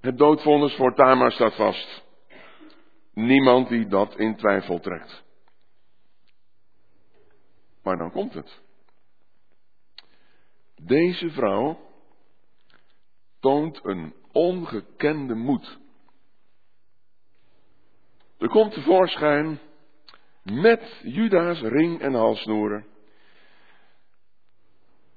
[0.00, 2.02] Het doodvonnis voor Tamar staat vast.
[3.12, 5.22] Niemand die dat in twijfel trekt.
[7.82, 8.60] Maar dan komt het.
[10.82, 11.78] Deze vrouw
[13.40, 15.78] toont een ongekende moed.
[18.38, 19.60] Er komt tevoorschijn
[20.42, 22.89] met Juda's ring en halsnoeren.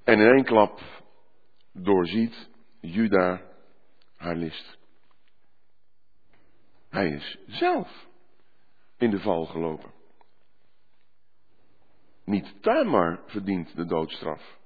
[0.04, 0.80] En in één klap
[1.72, 2.50] doorziet
[2.80, 3.42] Juda
[4.16, 4.78] haar list.
[6.90, 8.08] Hij is zelf
[8.98, 9.92] in de val gelopen.
[12.26, 14.58] Niet Tamar verdient de doodstraf.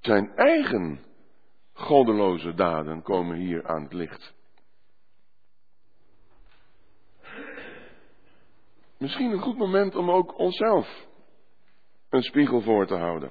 [0.00, 1.04] Zijn eigen
[1.72, 4.34] goddeloze daden komen hier aan het licht.
[8.98, 11.07] Misschien een goed moment om ook onszelf
[12.08, 13.30] een spiegel voor te houden.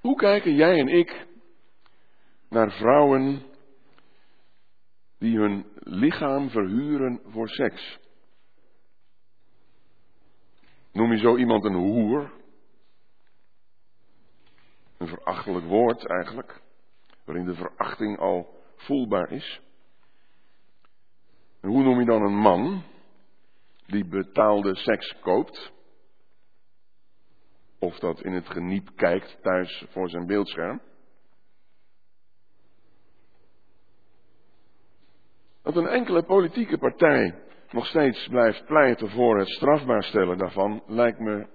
[0.00, 1.26] Hoe kijken jij en ik
[2.48, 3.42] naar vrouwen
[5.18, 7.98] die hun lichaam verhuren voor seks?
[10.92, 12.32] Noem je zo iemand een hoer?
[14.98, 16.62] Een verachtelijk woord eigenlijk,
[17.24, 19.60] waarin de verachting al voelbaar is.
[21.60, 22.82] En hoe noem je dan een man
[23.86, 25.72] die betaalde seks koopt?
[27.80, 30.80] Of dat in het geniep kijkt thuis voor zijn beeldscherm?
[35.62, 37.34] Dat een enkele politieke partij
[37.70, 41.48] nog steeds blijft pleiten voor het strafbaar stellen daarvan, lijkt me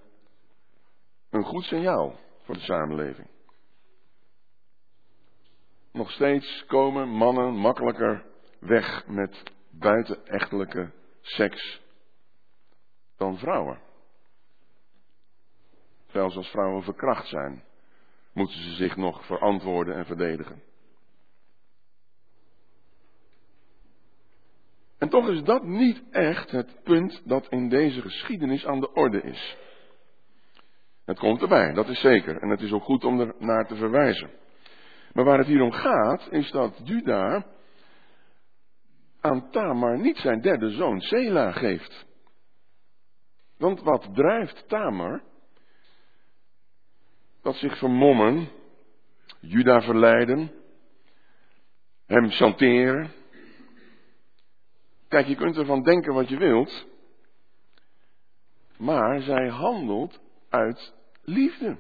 [1.30, 3.28] een goed signaal voor de samenleving.
[5.92, 8.26] Nog steeds komen mannen makkelijker
[8.60, 11.82] weg met buitenechtelijke seks
[13.18, 13.85] dan vrouwen.
[16.16, 17.64] Zelfs als vrouwen verkracht zijn,
[18.34, 20.62] moeten ze zich nog verantwoorden en verdedigen.
[24.98, 29.22] En toch is dat niet echt het punt dat in deze geschiedenis aan de orde
[29.22, 29.58] is.
[31.06, 32.42] Het komt erbij, dat is zeker.
[32.42, 34.30] En het is ook goed om er naar te verwijzen.
[35.14, 37.46] Maar waar het hier om gaat, is dat Juda
[39.22, 42.06] aan Tamar niet zijn derde zoon Sela geeft.
[43.58, 45.34] Want wat drijft Tamar?
[47.46, 48.48] Dat zich vermommen,
[49.40, 50.52] Juda verleiden,
[52.06, 53.12] hem chanteren.
[55.08, 56.88] Kijk, je kunt ervan denken wat je wilt,
[58.78, 60.20] maar zij handelt
[60.50, 61.78] uit liefde.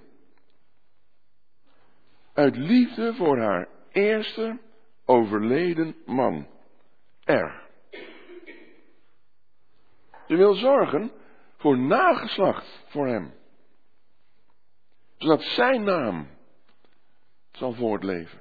[2.33, 4.59] Uit liefde voor haar eerste
[5.05, 6.47] overleden man,
[7.23, 7.67] Er.
[10.27, 11.11] Ze wil zorgen
[11.57, 13.33] voor nageslacht voor hem.
[15.25, 16.27] Zodat zijn naam
[17.51, 18.39] zal voortleven.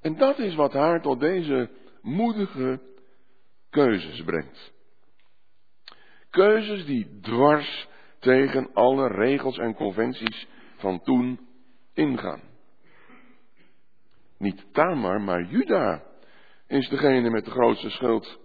[0.00, 1.70] En dat is wat haar tot deze
[2.02, 2.80] moedige
[3.70, 4.72] keuzes brengt.
[6.30, 7.88] Keuzes die dwars
[8.18, 10.46] tegen alle regels en conventies
[10.76, 11.48] van toen
[11.94, 12.42] ingaan.
[14.38, 16.02] Niet Tamar, maar Juda
[16.66, 18.38] is degene met de grootste schuld.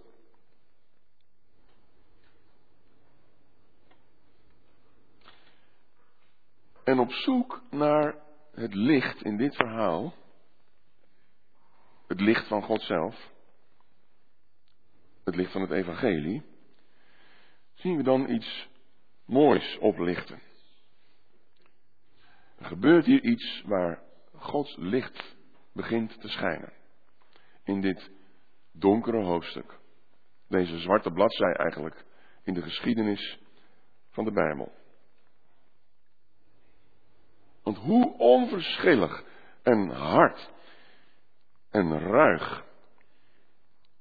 [6.84, 8.16] En op zoek naar
[8.54, 10.14] het licht in dit verhaal,
[12.06, 13.30] het licht van God zelf,
[15.24, 16.42] het licht van het evangelie,
[17.74, 18.68] zien we dan iets
[19.24, 20.40] moois oplichten.
[22.58, 24.02] Er gebeurt hier iets waar
[24.34, 25.36] Gods licht
[25.72, 26.72] begint te schijnen.
[27.64, 28.10] In dit
[28.72, 29.78] donkere hoofdstuk.
[30.48, 32.04] Deze zwarte bladzij eigenlijk
[32.44, 33.38] in de geschiedenis
[34.10, 34.72] van de Bijbel.
[37.62, 39.24] Want hoe onverschillig
[39.62, 40.50] en hard
[41.70, 42.64] en ruig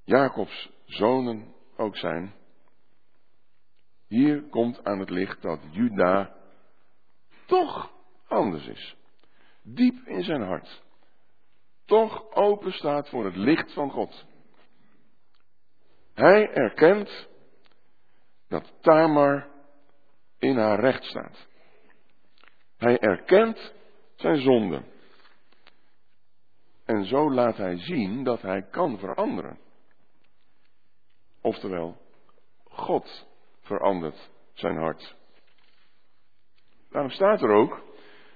[0.04, 2.34] Jacobs zonen ook zijn,
[4.08, 6.36] hier komt aan het licht dat Juda
[7.46, 7.92] toch
[8.28, 8.96] anders is.
[9.64, 10.84] Diep in zijn hart.
[11.86, 14.26] Toch open staat voor het licht van God.
[16.14, 17.28] Hij erkent
[18.48, 19.48] dat Tamar
[20.38, 21.48] in haar recht staat.
[22.82, 23.74] Hij erkent
[24.16, 24.84] zijn zonde.
[26.86, 29.60] En zo laat hij zien dat hij kan veranderen.
[31.42, 31.98] Oftewel,
[32.64, 33.28] God
[33.62, 35.16] verandert zijn hart.
[36.90, 37.82] Daarom staat er ook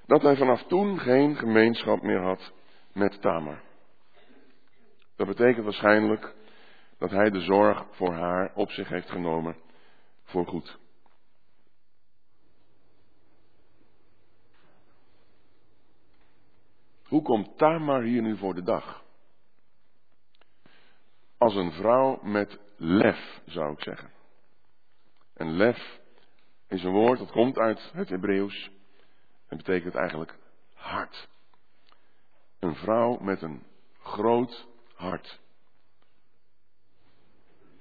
[0.06, 2.52] dat hij vanaf toen geen gemeenschap meer had
[2.94, 3.62] met Tamar.
[5.16, 6.36] Dat betekent waarschijnlijk
[6.98, 9.58] dat hij de zorg voor haar op zich heeft genomen
[10.24, 10.85] voor goed.
[17.08, 19.04] Hoe komt Tamar hier nu voor de dag?
[21.38, 24.12] Als een vrouw met lef, zou ik zeggen.
[25.34, 26.00] En lef
[26.68, 28.70] is een woord dat komt uit het Hebreeuws
[29.48, 30.38] en betekent eigenlijk
[30.74, 31.28] hart.
[32.60, 33.64] Een vrouw met een
[34.00, 35.40] groot hart.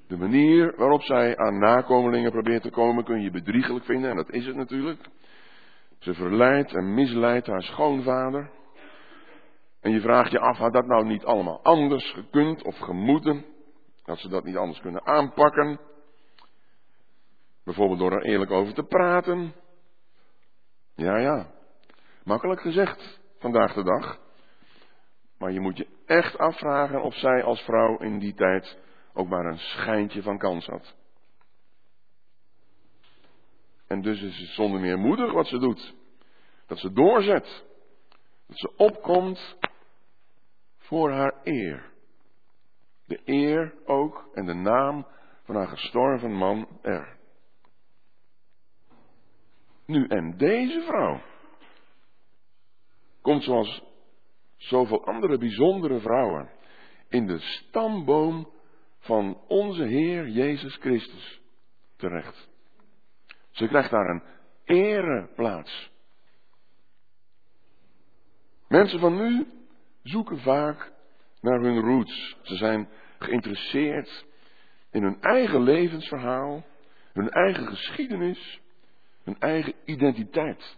[0.06, 4.30] De manier waarop zij aan nakomelingen probeert te komen kun je bedriegelijk vinden, en dat
[4.30, 5.08] is het natuurlijk.
[5.98, 8.50] Ze verleidt en misleidt haar schoonvader.
[9.84, 13.44] En je vraagt je af, had dat nou niet allemaal anders gekund of gemoeten?
[14.04, 15.80] Dat ze dat niet anders kunnen aanpakken?
[17.64, 19.54] Bijvoorbeeld door er eerlijk over te praten.
[20.94, 21.50] Ja, ja.
[22.22, 24.18] Makkelijk gezegd vandaag de dag.
[25.38, 28.78] Maar je moet je echt afvragen of zij als vrouw in die tijd
[29.12, 30.94] ook maar een schijntje van kans had.
[33.86, 35.94] En dus is het zonder meer moedig wat ze doet.
[36.66, 37.64] Dat ze doorzet.
[38.46, 39.56] Dat ze opkomt
[40.84, 41.92] voor haar eer.
[43.06, 45.06] De eer ook en de naam
[45.44, 47.16] van haar gestorven man er.
[49.86, 51.20] Nu en deze vrouw
[53.20, 53.82] komt zoals
[54.56, 56.50] zoveel andere bijzondere vrouwen
[57.08, 58.52] in de stamboom
[58.98, 61.40] van onze Heer Jezus Christus
[61.96, 62.48] terecht.
[63.50, 64.22] Ze krijgt daar een
[64.64, 65.92] ereplaats.
[68.68, 69.46] Mensen van nu
[70.04, 70.92] zoeken vaak
[71.40, 72.36] naar hun roots.
[72.42, 72.88] Ze zijn
[73.18, 74.24] geïnteresseerd
[74.90, 76.64] in hun eigen levensverhaal,
[77.12, 78.60] hun eigen geschiedenis,
[79.22, 80.76] hun eigen identiteit.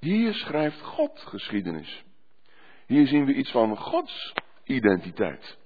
[0.00, 2.04] Hier schrijft God geschiedenis.
[2.86, 4.34] Hier zien we iets van Gods
[4.64, 5.58] identiteit.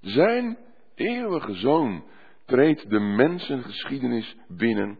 [0.00, 0.58] Zijn
[0.94, 2.04] eeuwige zoon
[2.44, 4.98] treedt de mensengeschiedenis binnen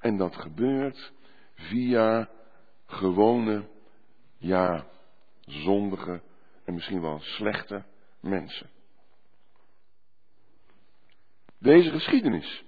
[0.00, 1.12] en dat gebeurt
[1.54, 2.28] via
[2.86, 3.68] gewone,
[4.38, 4.86] ja,
[5.40, 6.22] zondige
[6.64, 7.84] en misschien wel slechte
[8.20, 8.70] mensen.
[11.58, 12.64] Deze geschiedenis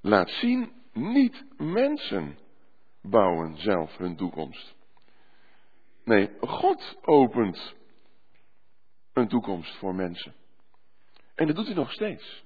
[0.00, 2.38] laat zien, niet mensen
[3.02, 4.74] bouwen zelf hun toekomst.
[6.04, 7.74] Nee, God opent
[9.12, 10.34] een toekomst voor mensen.
[11.34, 12.44] En dat doet hij nog steeds.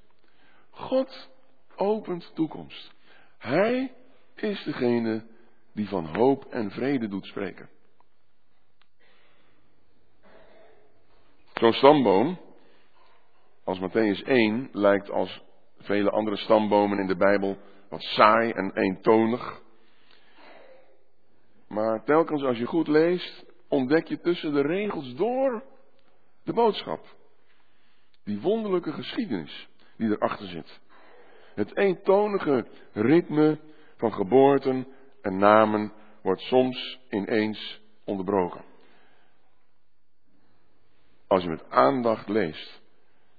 [0.70, 1.30] God
[1.76, 2.92] opent toekomst.
[3.38, 3.94] Hij
[4.34, 5.26] is degene
[5.72, 7.68] die van hoop en vrede doet spreken.
[11.60, 12.38] Zo'n stamboom,
[13.64, 15.42] als Matthäus 1, lijkt als
[15.78, 17.56] vele andere stambomen in de Bijbel
[17.88, 19.62] wat saai en eentonig.
[21.68, 25.62] Maar telkens als je goed leest, ontdek je tussen de regels door
[26.44, 27.04] de boodschap.
[28.24, 30.80] Die wonderlijke geschiedenis die erachter zit.
[31.54, 33.58] Het eentonige ritme
[33.96, 34.86] van geboorten
[35.22, 35.92] en namen
[36.22, 38.69] wordt soms ineens onderbroken.
[41.30, 42.82] Als je met aandacht leest,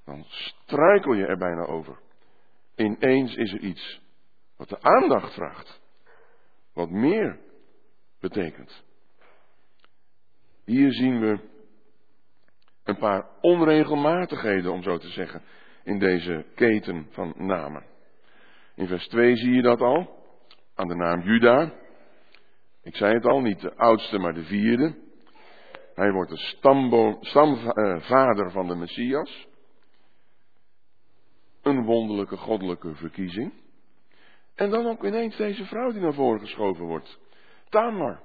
[0.05, 1.99] dan struikel je er bijna over.
[2.75, 4.01] Ineens is er iets
[4.57, 5.81] wat de aandacht vraagt.
[6.73, 7.39] Wat meer
[8.19, 8.83] betekent.
[10.65, 11.39] Hier zien we
[12.83, 15.41] een paar onregelmatigheden, om zo te zeggen,
[15.83, 17.85] in deze keten van namen.
[18.75, 20.25] In vers 2 zie je dat al,
[20.75, 21.73] aan de naam Juda.
[22.83, 25.09] Ik zei het al, niet de oudste, maar de vierde.
[25.95, 26.37] Hij wordt de
[27.21, 29.47] stamvader van de Messias.
[31.61, 33.53] Een wonderlijke goddelijke verkiezing.
[34.55, 37.19] En dan ook ineens deze vrouw die naar voren geschoven wordt.
[37.69, 38.21] Tamar.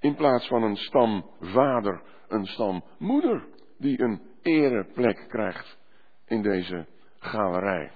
[0.00, 3.46] In plaats van een stamvader, een stammoeder
[3.78, 5.78] die een ereplek krijgt
[6.26, 6.86] in deze
[7.18, 7.90] galerij.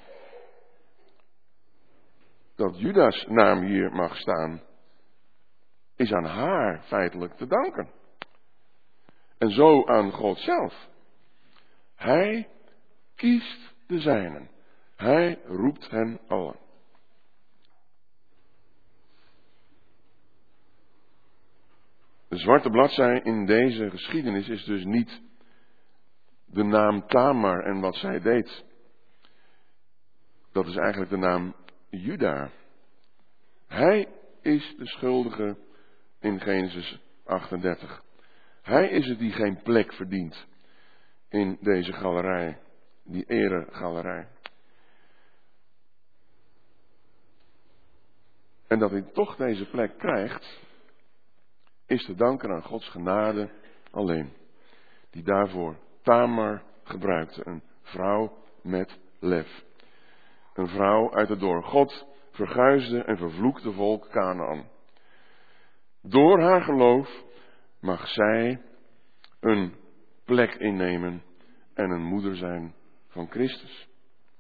[2.57, 4.63] Dat Judas naam hier mag staan,
[5.97, 8.00] is aan haar feitelijk te danken.
[9.41, 10.89] En zo aan God zelf.
[11.95, 12.49] Hij
[13.15, 14.51] kiest de zijnen.
[14.97, 16.59] Hij roept hen allen.
[22.29, 25.21] De zwarte bladzij in deze geschiedenis is dus niet
[26.47, 28.65] de naam Tamar en wat zij deed.
[30.53, 31.55] Dat is eigenlijk de naam
[31.89, 32.51] Juda.
[33.67, 34.09] Hij
[34.43, 35.57] is de schuldige
[36.19, 38.09] in Genesis 38.
[38.63, 40.47] Hij is het die geen plek verdient
[41.29, 42.59] in deze galerij,
[43.05, 44.29] die eregalerij.
[48.67, 50.61] En dat hij toch deze plek krijgt,
[51.87, 53.51] is te danken aan Gods genade
[53.91, 54.33] alleen.
[55.11, 59.65] Die daarvoor Tamar gebruikte, een vrouw met lef.
[60.55, 64.69] Een vrouw uit het door God verguisde en vervloekte volk Canaan.
[66.03, 67.23] Door haar geloof
[67.81, 68.63] mag zij
[69.41, 69.75] een
[70.25, 71.23] plek innemen
[71.75, 72.75] en een moeder zijn
[73.09, 73.89] van Christus.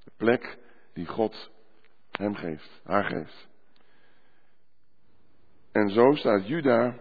[0.05, 0.59] De plek
[0.93, 1.51] die God
[2.11, 3.49] hem geeft, haar geeft.
[5.73, 6.99] En zo staat Juda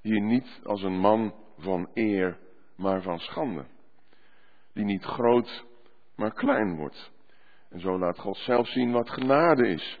[0.00, 2.38] hier niet als een man van eer,
[2.76, 3.64] maar van schande.
[4.72, 5.64] Die niet groot,
[6.16, 7.12] maar klein wordt.
[7.68, 10.00] En zo laat God zelf zien wat genade is.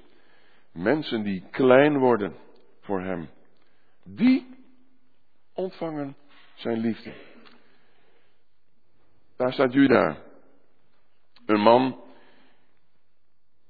[0.72, 2.36] Mensen die klein worden
[2.80, 3.28] voor Hem,
[4.04, 4.59] die
[5.60, 6.16] ontvangen
[6.54, 7.14] Zijn liefde.
[9.36, 10.22] Daar staat Juda.
[11.46, 12.04] Een man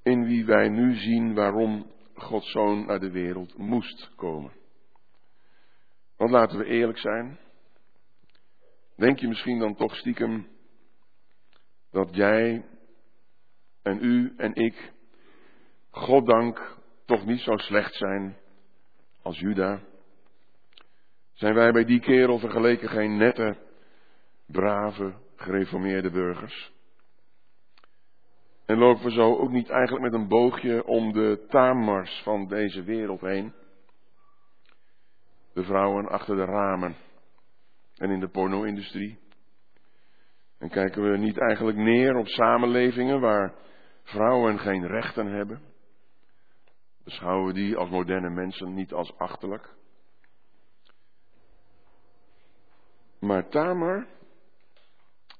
[0.03, 4.51] in wie wij nu zien waarom Gods zoon naar de wereld moest komen.
[6.17, 7.39] Want laten we eerlijk zijn.
[8.95, 10.47] Denk je misschien dan toch stiekem
[11.91, 12.65] dat jij
[13.81, 14.93] en u en ik,
[15.89, 18.37] goddank, toch niet zo slecht zijn
[19.21, 19.89] als Juda?
[21.41, 23.57] Zijn wij bij die kerel vergeleken geen nette,
[24.45, 26.71] brave, gereformeerde burgers?
[28.65, 32.83] En lopen we zo ook niet eigenlijk met een boogje om de tamars van deze
[32.83, 33.53] wereld heen?
[35.53, 36.95] De vrouwen achter de ramen
[37.95, 39.19] en in de porno-industrie.
[40.57, 43.53] En kijken we niet eigenlijk neer op samenlevingen waar
[44.03, 45.61] vrouwen geen rechten hebben?
[47.03, 49.79] Beschouwen we die als moderne mensen niet als achterlijk?
[53.21, 54.07] Maar Tamar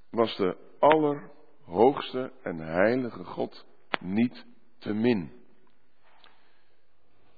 [0.09, 3.65] was de allerhoogste en heilige God
[3.99, 4.45] niet
[4.77, 5.31] te min.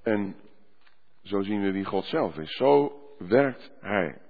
[0.02, 0.36] En
[1.22, 2.56] zo zien we wie God zelf is.
[2.56, 4.20] Zo werkt Hij.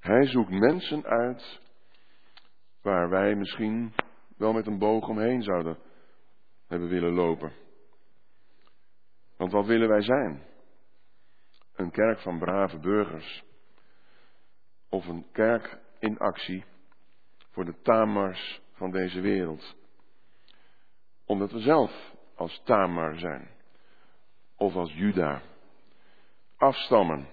[0.00, 1.60] Hij zoekt mensen uit
[2.82, 3.94] waar wij misschien
[4.36, 5.78] wel met een boog omheen zouden
[6.66, 7.52] hebben willen lopen.
[9.36, 10.42] Want wat willen wij zijn?
[11.74, 13.46] Een kerk van brave burgers.
[14.88, 16.64] Of een kerk in actie
[17.50, 19.76] voor de tamars van deze wereld.
[21.26, 23.48] Omdat we zelf als tamar zijn.
[24.56, 25.42] Of als Juda.
[26.56, 27.28] Afstammen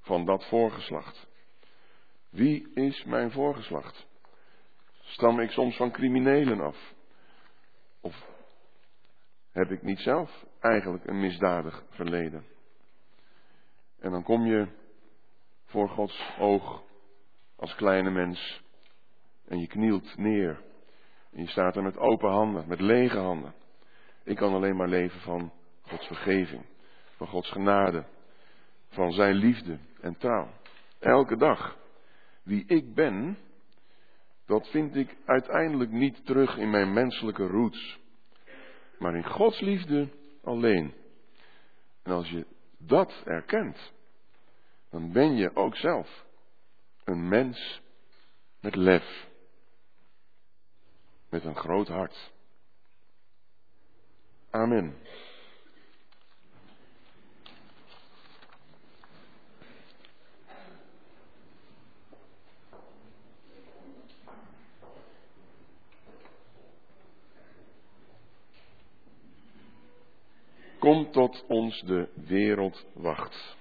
[0.00, 1.26] van dat voorgeslacht.
[2.30, 4.06] Wie is mijn voorgeslacht?
[5.00, 6.94] Stam ik soms van criminelen af?
[8.00, 8.26] Of
[9.50, 12.44] heb ik niet zelf eigenlijk een misdadig verleden?
[13.98, 14.68] En dan kom je
[15.68, 16.82] voor Gods oog
[17.56, 18.62] als kleine mens
[19.46, 20.60] en je knielt neer.
[21.32, 23.54] En je staat er met open handen, met lege handen.
[24.24, 26.64] Ik kan alleen maar leven van Gods vergeving,
[27.16, 28.04] van Gods genade,
[28.88, 30.48] van Zijn liefde en trouw.
[30.98, 31.76] Elke dag.
[32.42, 33.38] Wie ik ben,
[34.46, 37.98] dat vind ik uiteindelijk niet terug in mijn menselijke roots,
[38.98, 40.08] maar in Gods liefde
[40.42, 40.94] alleen.
[42.02, 42.46] En als je
[42.78, 43.92] dat erkent,
[44.90, 46.24] dan ben je ook zelf
[47.04, 47.80] een mens
[48.60, 49.28] met lef,
[51.28, 52.32] met een groot hart.
[54.50, 54.96] Amen.
[70.78, 73.57] Kom tot ons de wereld wacht.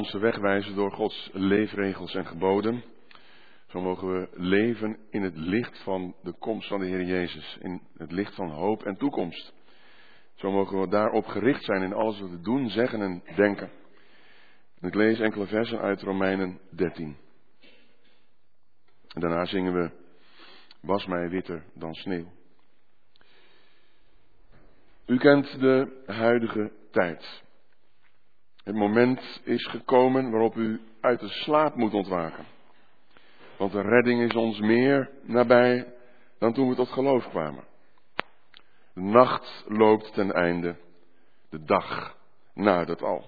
[0.00, 2.82] Laten ons wegwijzen door Gods leefregels en geboden.
[3.66, 7.82] Zo mogen we leven in het licht van de komst van de Heer Jezus, in
[7.96, 9.52] het licht van hoop en toekomst.
[10.34, 13.70] Zo mogen we daarop gericht zijn in alles wat we doen, zeggen en denken.
[14.80, 17.16] Ik lees enkele versen uit Romeinen 13.
[19.14, 19.90] En daarna zingen we
[20.80, 22.32] Was mij witter dan sneeuw.
[25.06, 27.42] U kent de huidige tijd.
[28.70, 32.46] Het moment is gekomen waarop u uit de slaap moet ontwaken.
[33.58, 35.94] Want de redding is ons meer nabij
[36.38, 37.64] dan toen we tot geloof kwamen.
[38.94, 40.76] De nacht loopt ten einde,
[41.48, 42.16] de dag
[42.54, 43.24] nadert al.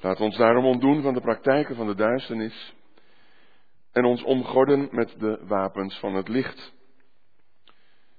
[0.00, 2.74] Laat ons daarom ontdoen van de praktijken van de duisternis
[3.92, 6.72] en ons omgorden met de wapens van het licht.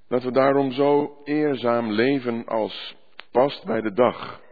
[0.08, 2.96] Dat we daarom zo eerzaam leven als
[3.32, 4.48] past bij de dag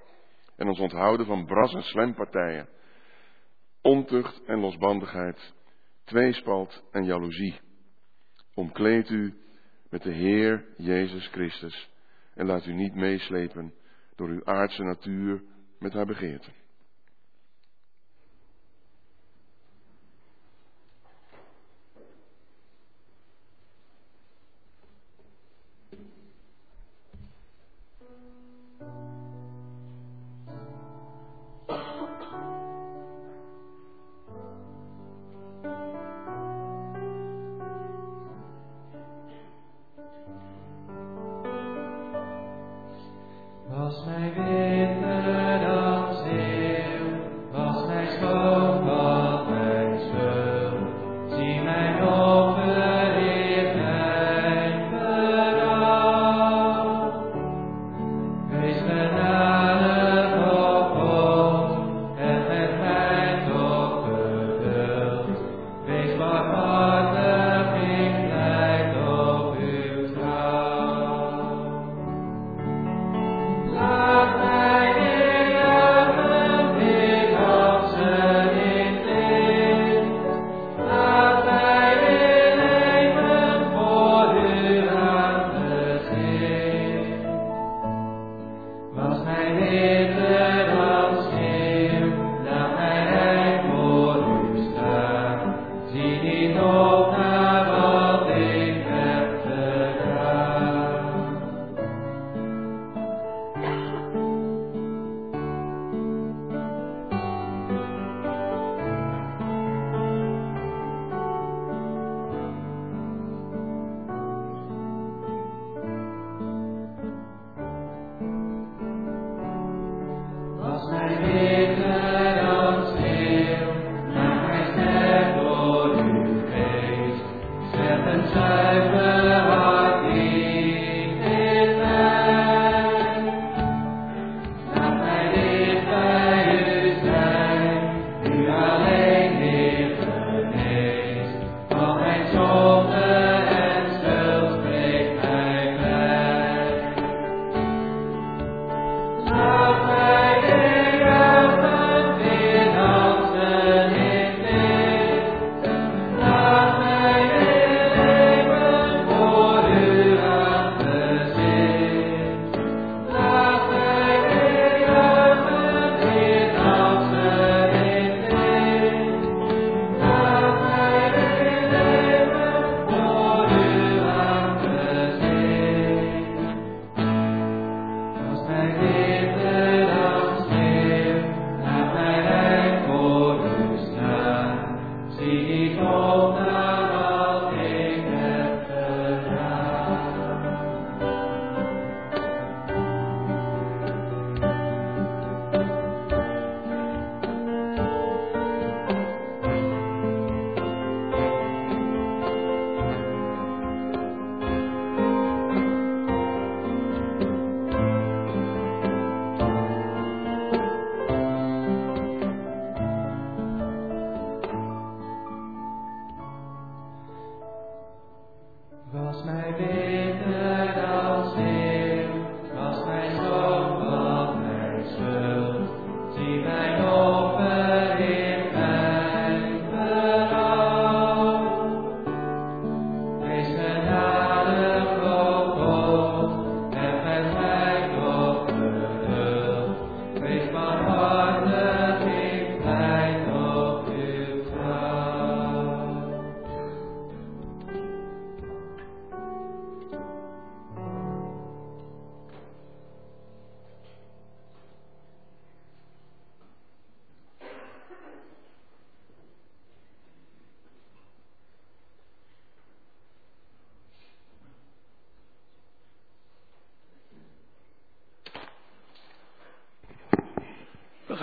[0.57, 2.69] en ons onthouden van bras- en slempartijen,
[3.81, 5.53] ontucht en losbandigheid,
[6.03, 7.59] tweespalt en jaloezie.
[8.53, 9.33] Omkleed u
[9.89, 11.89] met de Heer Jezus Christus
[12.33, 13.73] en laat u niet meeslepen
[14.15, 15.43] door uw aardse natuur
[15.79, 16.53] met haar begeerten.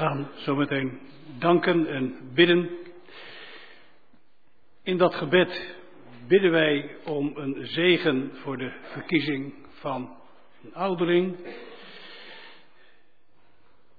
[0.05, 1.01] Gaan zo meteen
[1.39, 2.70] danken en bidden.
[4.82, 5.76] In dat gebed
[6.28, 10.16] bidden wij om een zegen voor de verkiezing van
[10.64, 11.36] een ouderling.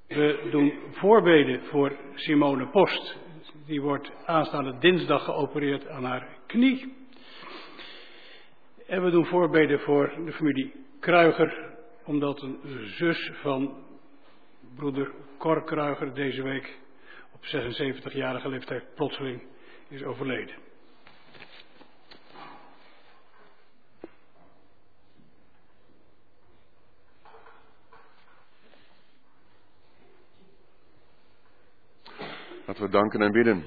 [0.08, 3.18] We doen voorbeden voor Simone Post.
[3.66, 6.94] Die wordt aanstaande dinsdag geopereerd aan haar knie.
[8.88, 11.74] En we doen voorbeden voor de familie Kruiger,
[12.04, 12.60] omdat een
[12.98, 13.84] zus van
[14.76, 15.14] broeder
[15.46, 16.78] Cor Kruiger deze week
[17.32, 19.42] op 76-jarige leeftijd plotseling
[19.88, 20.56] is overleden.
[32.66, 33.66] Laten we danken en bidden.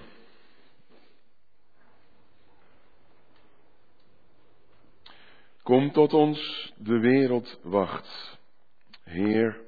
[5.62, 8.38] Kom tot ons, de wereld wacht.
[9.04, 9.60] Heer,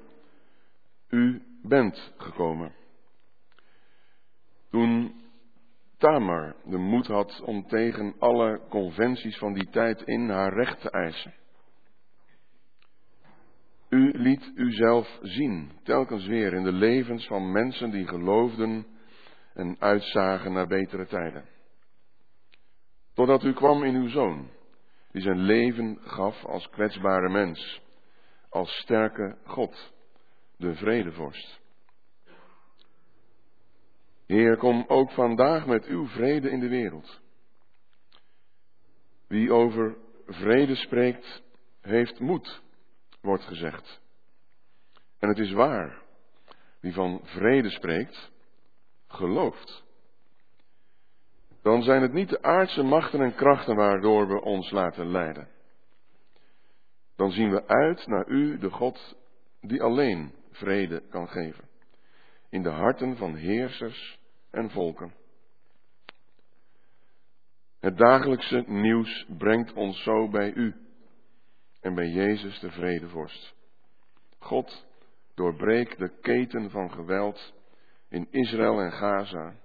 [1.09, 2.73] u bent gekomen.
[4.69, 5.21] Toen
[5.97, 10.89] Tamar de moed had om tegen alle conventies van die tijd in haar recht te
[10.89, 11.33] eisen.
[13.89, 18.85] U liet uzelf zien, telkens weer in de levens van mensen die geloofden
[19.53, 21.45] en uitzagen naar betere tijden.
[23.13, 24.49] Totdat u kwam in uw zoon,
[25.11, 27.81] die zijn leven gaf als kwetsbare mens,
[28.49, 29.93] als sterke God,
[30.61, 31.59] de vredevorst.
[34.25, 37.21] Heer, kom ook vandaag met uw vrede in de wereld.
[39.27, 41.43] Wie over vrede spreekt,
[41.81, 42.61] heeft moed,
[43.21, 44.01] wordt gezegd.
[45.19, 46.01] En het is waar,
[46.79, 48.31] wie van vrede spreekt,
[49.07, 49.83] gelooft.
[51.61, 55.47] Dan zijn het niet de aardse machten en krachten waardoor we ons laten leiden.
[57.15, 59.15] Dan zien we uit naar u, de God,
[59.61, 61.69] die alleen vrede kan geven.
[62.49, 64.19] In de harten van heersers
[64.51, 65.13] en volken.
[67.79, 70.75] Het dagelijkse nieuws brengt ons zo bij u
[71.81, 73.55] en bij Jezus de vredevorst.
[74.39, 74.85] God,
[75.35, 77.53] doorbreek de keten van geweld
[78.09, 79.55] in Israël en Gaza.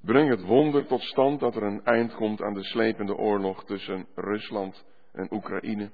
[0.00, 4.06] Breng het wonder tot stand dat er een eind komt aan de slepende oorlog tussen
[4.14, 5.90] Rusland en Oekraïne.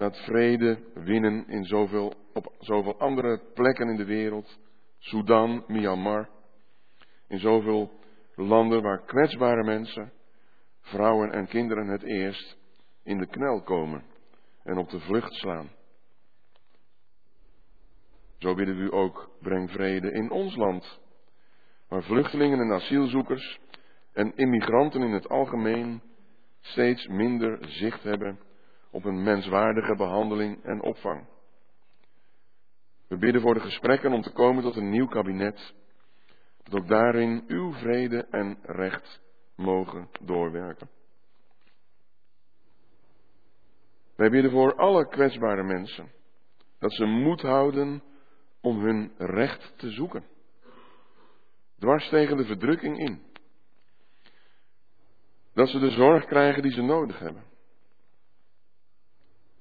[0.00, 4.58] Laat vrede winnen in zoveel, op zoveel andere plekken in de wereld.
[4.98, 6.28] Sudan, Myanmar.
[7.28, 7.90] In zoveel
[8.34, 10.12] landen waar kwetsbare mensen,
[10.80, 12.56] vrouwen en kinderen het eerst
[13.02, 14.04] in de knel komen
[14.62, 15.70] en op de vlucht slaan.
[18.38, 21.00] Zo bidden we u ook, breng vrede in ons land,
[21.88, 23.58] waar vluchtelingen en asielzoekers
[24.12, 26.02] en immigranten in het algemeen
[26.60, 28.48] steeds minder zicht hebben
[28.90, 31.28] op een menswaardige behandeling en opvang.
[33.08, 35.74] We bidden voor de gesprekken om te komen tot een nieuw kabinet,
[36.62, 39.20] dat ook daarin uw vrede en recht
[39.56, 40.90] mogen doorwerken.
[44.16, 46.12] Wij bidden voor alle kwetsbare mensen,
[46.78, 48.02] dat ze moed houden
[48.60, 50.24] om hun recht te zoeken.
[51.78, 53.22] Dwars tegen de verdrukking in.
[55.54, 57.49] Dat ze de zorg krijgen die ze nodig hebben.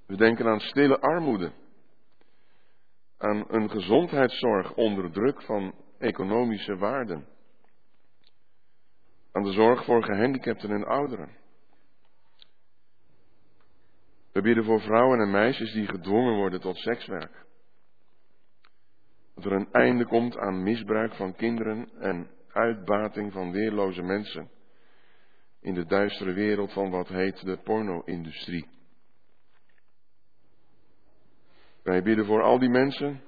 [0.10, 1.52] We denken aan stille armoede.
[3.18, 7.28] Aan een gezondheidszorg onder druk van economische waarden.
[9.32, 11.38] Aan de zorg voor gehandicapten en ouderen.
[14.32, 17.46] We bidden voor vrouwen en meisjes die gedwongen worden tot sekswerk.
[19.36, 24.50] Dat er een einde komt aan misbruik van kinderen en uitbating van weerloze mensen
[25.62, 28.79] in de duistere wereld van wat heet de porno-industrie.
[31.90, 33.22] Wij bidden voor al die mensen,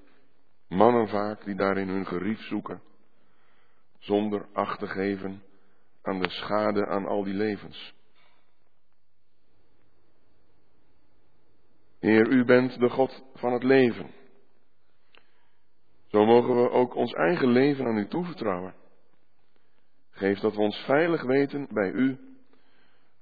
[0.68, 2.82] mannen vaak, die daarin hun gerief zoeken,
[4.00, 5.44] zonder acht te geven
[6.02, 7.94] aan de schade aan al die levens.
[12.00, 14.12] Heer, u bent de God van het leven.
[16.08, 18.76] Zo mogen we ook ons eigen leven aan u toevertrouwen.
[20.10, 22.20] Geef dat we ons veilig weten bij u,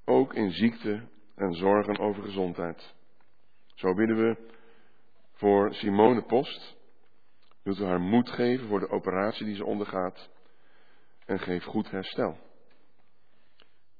[0.05, 2.93] ook in ziekte en zorgen over gezondheid.
[3.75, 4.57] Zo bidden we
[5.39, 6.77] voor Simone Post.
[7.63, 10.29] Wilt u haar moed geven voor de operatie die ze ondergaat
[11.25, 12.37] en geef goed herstel.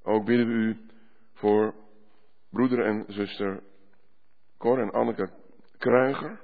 [0.03, 0.77] Ook bidden we u
[1.33, 1.75] voor
[2.49, 3.63] broeder en zuster
[4.57, 5.31] Cor en Anneke
[5.77, 6.41] Kruiger,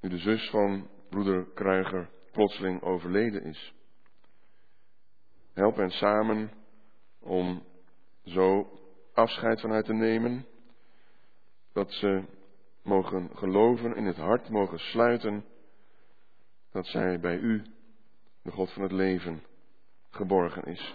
[0.00, 3.72] nu de zus van broeder Kruiger plotseling overleden is.
[5.52, 6.52] Help hen samen
[7.20, 7.64] om
[8.24, 8.70] zo
[9.12, 10.46] afscheid van haar te nemen,
[11.72, 12.37] dat ze
[12.88, 15.44] mogen geloven, in het hart mogen sluiten
[16.72, 17.62] dat zij bij u,
[18.42, 19.42] de God van het leven,
[20.10, 20.94] geborgen is.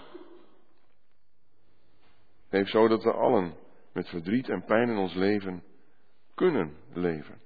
[2.50, 3.54] Geef zo dat we allen
[3.94, 5.64] met verdriet en pijn in ons leven
[6.36, 7.42] kunnen leven.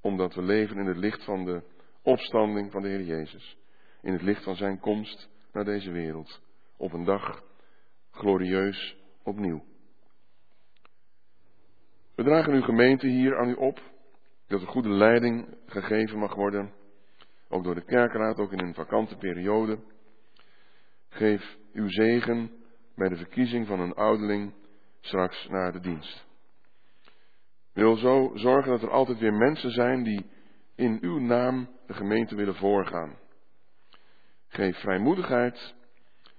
[0.00, 1.62] Omdat we leven in het licht van de
[2.02, 3.56] opstanding van de Heer Jezus.
[4.00, 6.40] In het licht van zijn komst naar deze wereld.
[6.76, 7.42] Op een dag
[8.10, 9.71] glorieus opnieuw.
[12.22, 13.80] We dragen uw gemeente hier aan u op.
[14.46, 16.72] Dat er goede leiding gegeven mag worden.
[17.48, 19.78] Ook door de kerkraad, ook in een vakante periode.
[21.08, 22.50] Geef uw zegen
[22.94, 24.52] bij de verkiezing van een ouderling
[25.00, 26.26] straks naar de dienst.
[27.72, 30.30] Wil zo zorgen dat er altijd weer mensen zijn die
[30.74, 33.18] in uw naam de gemeente willen voorgaan.
[34.48, 35.74] Geef vrijmoedigheid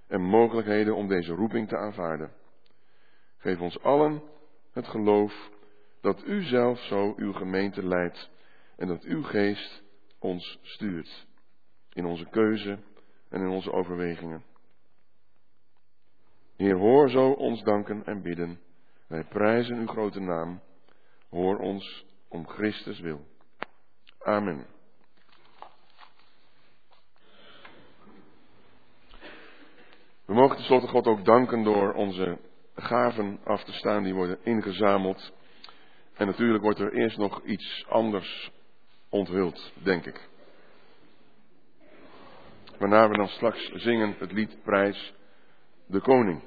[0.08, 2.32] en mogelijkheden om deze roeping te aanvaarden.
[3.38, 4.22] Geef ons allen
[4.74, 5.52] het geloof
[6.04, 8.30] dat u zelf zo uw gemeente leidt
[8.78, 9.84] en dat uw geest
[10.20, 11.28] ons stuurt
[11.94, 12.80] in onze keuze
[13.30, 14.44] en in onze overwegingen.
[16.56, 18.60] Heer, hoor zo ons danken en bidden.
[19.08, 20.62] Wij prijzen uw grote naam.
[21.30, 23.26] Hoor ons om Christus wil.
[24.20, 24.66] Amen.
[30.26, 32.40] We mogen tenslotte God ook danken door onze
[32.76, 35.34] gaven af te staan, die worden ingezameld.
[36.14, 38.52] En natuurlijk wordt er eerst nog iets anders
[39.10, 40.30] onthuld, denk ik.
[42.78, 45.14] Waarna we dan straks zingen het lied Prijs
[45.86, 46.44] de Koning.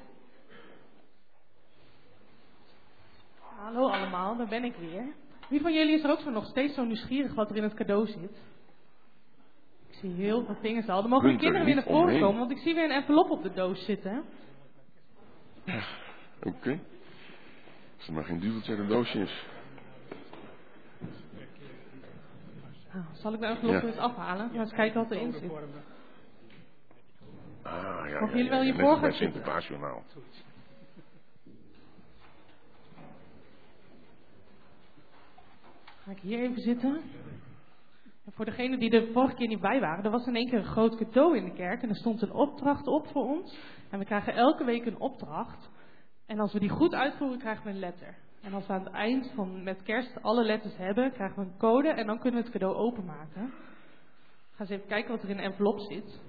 [3.39, 5.13] Hallo allemaal, daar ben ik weer.
[5.49, 7.73] Wie van jullie is er ook zo nog steeds zo nieuwsgierig wat er in het
[7.73, 8.37] cadeau zit?
[9.89, 11.01] Ik zie heel veel vingers al.
[11.01, 13.29] Dan mogen de er kinderen weer naar voren komen, want ik zie weer een envelop
[13.29, 14.23] op de doos zitten.
[16.43, 16.79] Oké.
[17.97, 19.45] Als er maar geen duveltje uit een doosje is.
[22.97, 24.49] Nou, zal ik de envelop eens afhalen?
[24.51, 25.51] Maar eens kijken wat erin zit.
[27.61, 29.17] Ah, ja, Mogen jullie wel voor als gaan zitten?
[29.17, 30.03] Sinterklaasjournaal.
[36.03, 37.01] Ga ik hier even zitten.
[38.25, 40.59] En voor degenen die er vorige keer niet bij waren, er was in één keer
[40.59, 43.57] een groot cadeau in de kerk en er stond een opdracht op voor ons.
[43.89, 45.69] En we krijgen elke week een opdracht.
[46.25, 48.15] En als we die goed uitvoeren, krijgen we een letter.
[48.47, 51.57] En als we aan het eind van met kerst alle letters hebben, krijgen we een
[51.57, 53.53] code en dan kunnen we het cadeau openmaken.
[54.51, 56.19] Ga eens even kijken wat er in de envelop zit.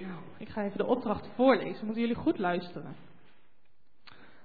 [0.00, 1.84] Nou, ik ga even de opdracht voorlezen.
[1.84, 2.96] Moeten jullie goed luisteren.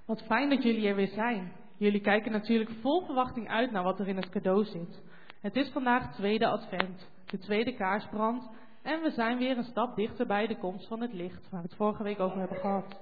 [0.05, 1.51] Wat fijn dat jullie er weer zijn.
[1.77, 5.01] Jullie kijken natuurlijk vol verwachting uit naar wat er in het cadeau zit.
[5.39, 8.49] Het is vandaag tweede advent, de tweede kaarsbrand
[8.81, 11.67] en we zijn weer een stap dichter bij de komst van het licht, waar we
[11.67, 12.99] het vorige week over hebben gehad.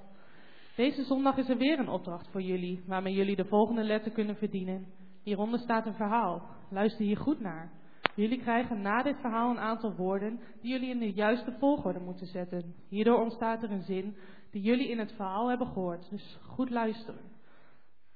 [0.75, 4.35] Deze zondag is er weer een opdracht voor jullie, waarmee jullie de volgende letter kunnen
[4.35, 4.87] verdienen.
[5.23, 6.41] Hieronder staat een verhaal.
[6.69, 7.71] Luister hier goed naar.
[8.15, 12.27] Jullie krijgen na dit verhaal een aantal woorden die jullie in de juiste volgorde moeten
[12.27, 12.75] zetten.
[12.89, 14.17] Hierdoor ontstaat er een zin
[14.51, 16.09] die jullie in het verhaal hebben gehoord.
[16.09, 17.21] Dus goed luisteren.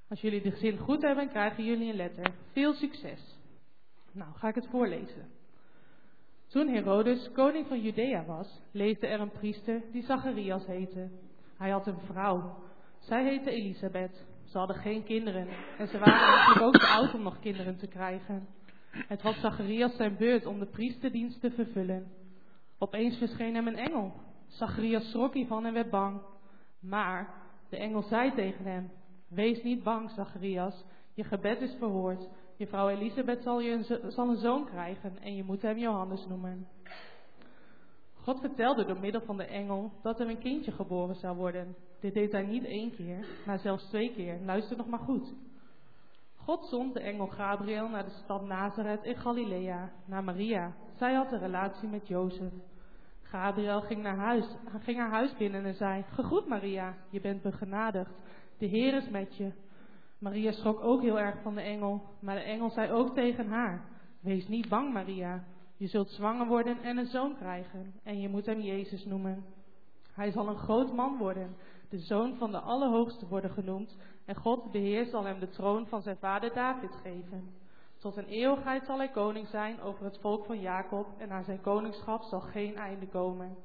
[0.10, 2.34] Als jullie de zin goed hebben, krijgen jullie een letter.
[2.52, 3.39] Veel succes.
[4.11, 5.29] Nou, ga ik het voorlezen.
[6.47, 11.09] Toen Herodes koning van Judea was, leefde er een priester die Zacharias heette.
[11.57, 12.63] Hij had een vrouw.
[12.99, 14.25] Zij heette Elisabeth.
[14.43, 15.47] Ze hadden geen kinderen
[15.77, 18.47] en ze waren eigenlijk ook te oud om nog kinderen te krijgen.
[18.91, 22.11] Het was Zacharias zijn beurt om de priesterdienst te vervullen.
[22.77, 24.13] Opeens verscheen hem een engel.
[24.47, 26.21] Zacharias schrok hiervan en werd bang.
[26.79, 27.33] Maar
[27.69, 28.91] de engel zei tegen hem:
[29.27, 30.83] Wees niet bang, Zacharias.
[31.13, 32.29] Je gebed is verhoord.
[32.61, 36.25] Je vrouw Elisabeth zal, je een, zal een zoon krijgen en je moet hem Johannes
[36.27, 36.67] noemen.
[38.13, 41.75] God vertelde door middel van de engel dat er een kindje geboren zou worden.
[41.99, 44.39] Dit deed hij niet één keer, maar zelfs twee keer.
[44.45, 45.33] Luister nog maar goed.
[46.35, 50.73] God zond de engel Gabriel naar de stad Nazareth in Galilea, naar Maria.
[50.97, 52.53] Zij had een relatie met Jozef.
[53.21, 54.45] Gabriel ging, naar huis,
[54.79, 58.13] ging haar huis binnen en zei: Gegroet Maria, je bent begenadigd.
[58.57, 59.51] De Heer is met je.
[60.22, 63.85] Maria schrok ook heel erg van de engel, maar de engel zei ook tegen haar:
[64.19, 65.43] Wees niet bang, Maria.
[65.77, 69.45] Je zult zwanger worden en een zoon krijgen, en je moet hem Jezus noemen.
[70.14, 71.56] Hij zal een groot man worden,
[71.89, 75.88] de zoon van de Allerhoogste worden genoemd, en God, de Heer, zal hem de troon
[75.88, 77.53] van zijn vader David geven.
[77.98, 81.61] Tot een eeuwigheid zal hij koning zijn over het volk van Jacob, en aan zijn
[81.61, 83.57] koningschap zal geen einde komen.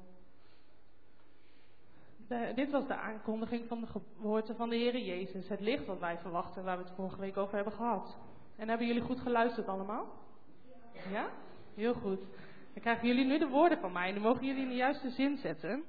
[2.55, 6.19] Dit was de aankondiging van de geboorte van de Heer Jezus, het licht wat wij
[6.19, 8.17] verwachten, waar we het vorige week over hebben gehad.
[8.57, 10.07] En hebben jullie goed geluisterd allemaal?
[11.11, 11.31] Ja?
[11.75, 12.21] Heel goed.
[12.73, 15.37] Dan krijgen jullie nu de woorden van mij en mogen jullie in de juiste zin
[15.37, 15.85] zetten.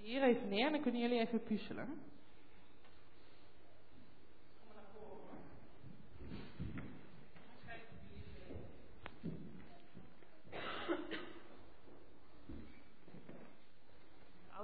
[0.00, 1.88] Hier even neer en dan kunnen jullie even puzzelen.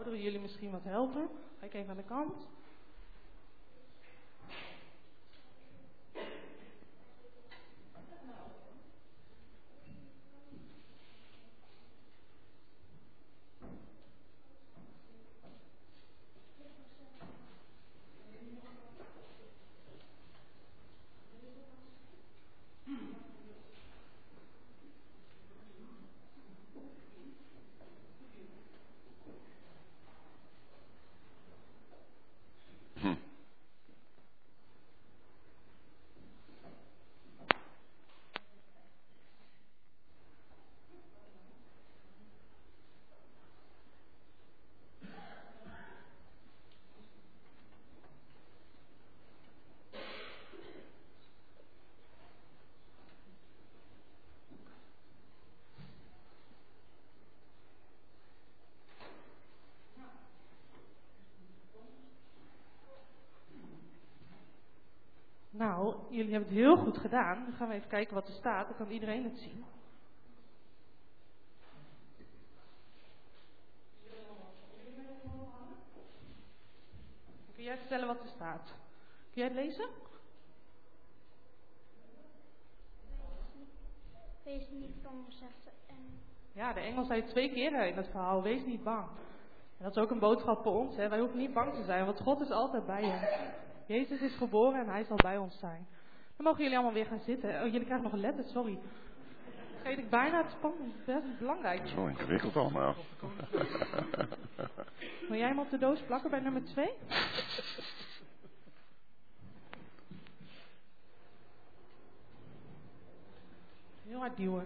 [0.02, 1.28] Ouderen jullie misschien wat helpen.
[1.58, 2.34] Ga ik even aan de kant.
[65.62, 67.44] Nou, jullie hebben het heel goed gedaan.
[67.44, 68.66] Dan gaan we even kijken wat er staat.
[68.66, 69.64] Dan kan iedereen het zien.
[77.54, 78.74] Kun jij vertellen wat er staat?
[79.32, 79.88] Kun jij het lezen?
[84.44, 86.18] Wees niet bang, zegt de engel.
[86.52, 89.06] Ja, de engel zei twee keer in het verhaal: wees niet bang.
[89.78, 90.96] En dat is ook een boodschap voor ons.
[90.96, 91.08] Hè?
[91.08, 93.22] Wij hoeven niet bang te zijn, want God is altijd bij ons.
[93.86, 95.86] Jezus is geboren en hij zal bij ons zijn.
[96.36, 97.54] Dan mogen jullie allemaal weer gaan zitten.
[97.54, 98.78] Oh, jullie krijgen nog een letter, sorry.
[99.82, 100.94] Vergeet ik bijna het spannend.
[101.06, 101.88] Dat is belangrijk.
[101.88, 102.94] Zo ingewikkeld allemaal.
[105.28, 106.90] Wil jij hem op de doos plakken bij nummer 2?
[114.06, 114.64] Heel hard duwen.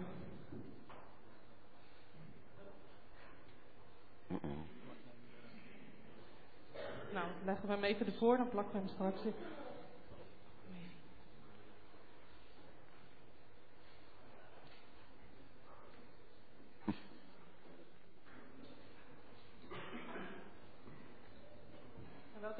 [7.12, 9.34] Nou, leggen we hem even ervoor, dan plakken we hem straks in.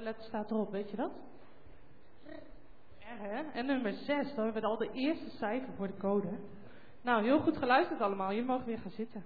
[0.06, 1.10] Letter staat erop, weet je dat?
[2.98, 3.42] R, hè?
[3.52, 6.28] En nummer 6, dan hebben we al de eerste cijfer voor de code.
[7.02, 8.30] Nou, heel goed geluisterd allemaal.
[8.30, 9.24] Jullie mogen weer gaan zitten.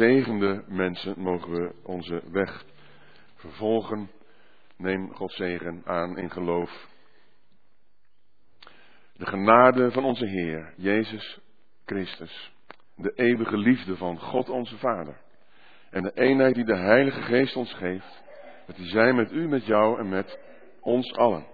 [0.00, 2.64] Gezegende mensen mogen we onze weg
[3.34, 4.10] vervolgen.
[4.76, 6.88] Neem Gods zegen aan in geloof.
[9.12, 11.40] De genade van onze Heer, Jezus
[11.84, 12.52] Christus.
[12.96, 15.20] De eeuwige liefde van God onze Vader.
[15.90, 18.22] En de eenheid die de Heilige Geest ons geeft.
[18.66, 20.38] Dat die zij met u, met jou en met
[20.80, 21.46] ons allen.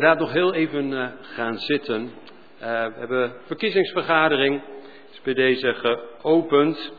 [0.00, 2.10] Inderdaad nog heel even eh, gaan zitten.
[2.58, 4.60] Eh, we hebben verkiezingsvergadering,
[5.10, 6.92] is bij deze geopend.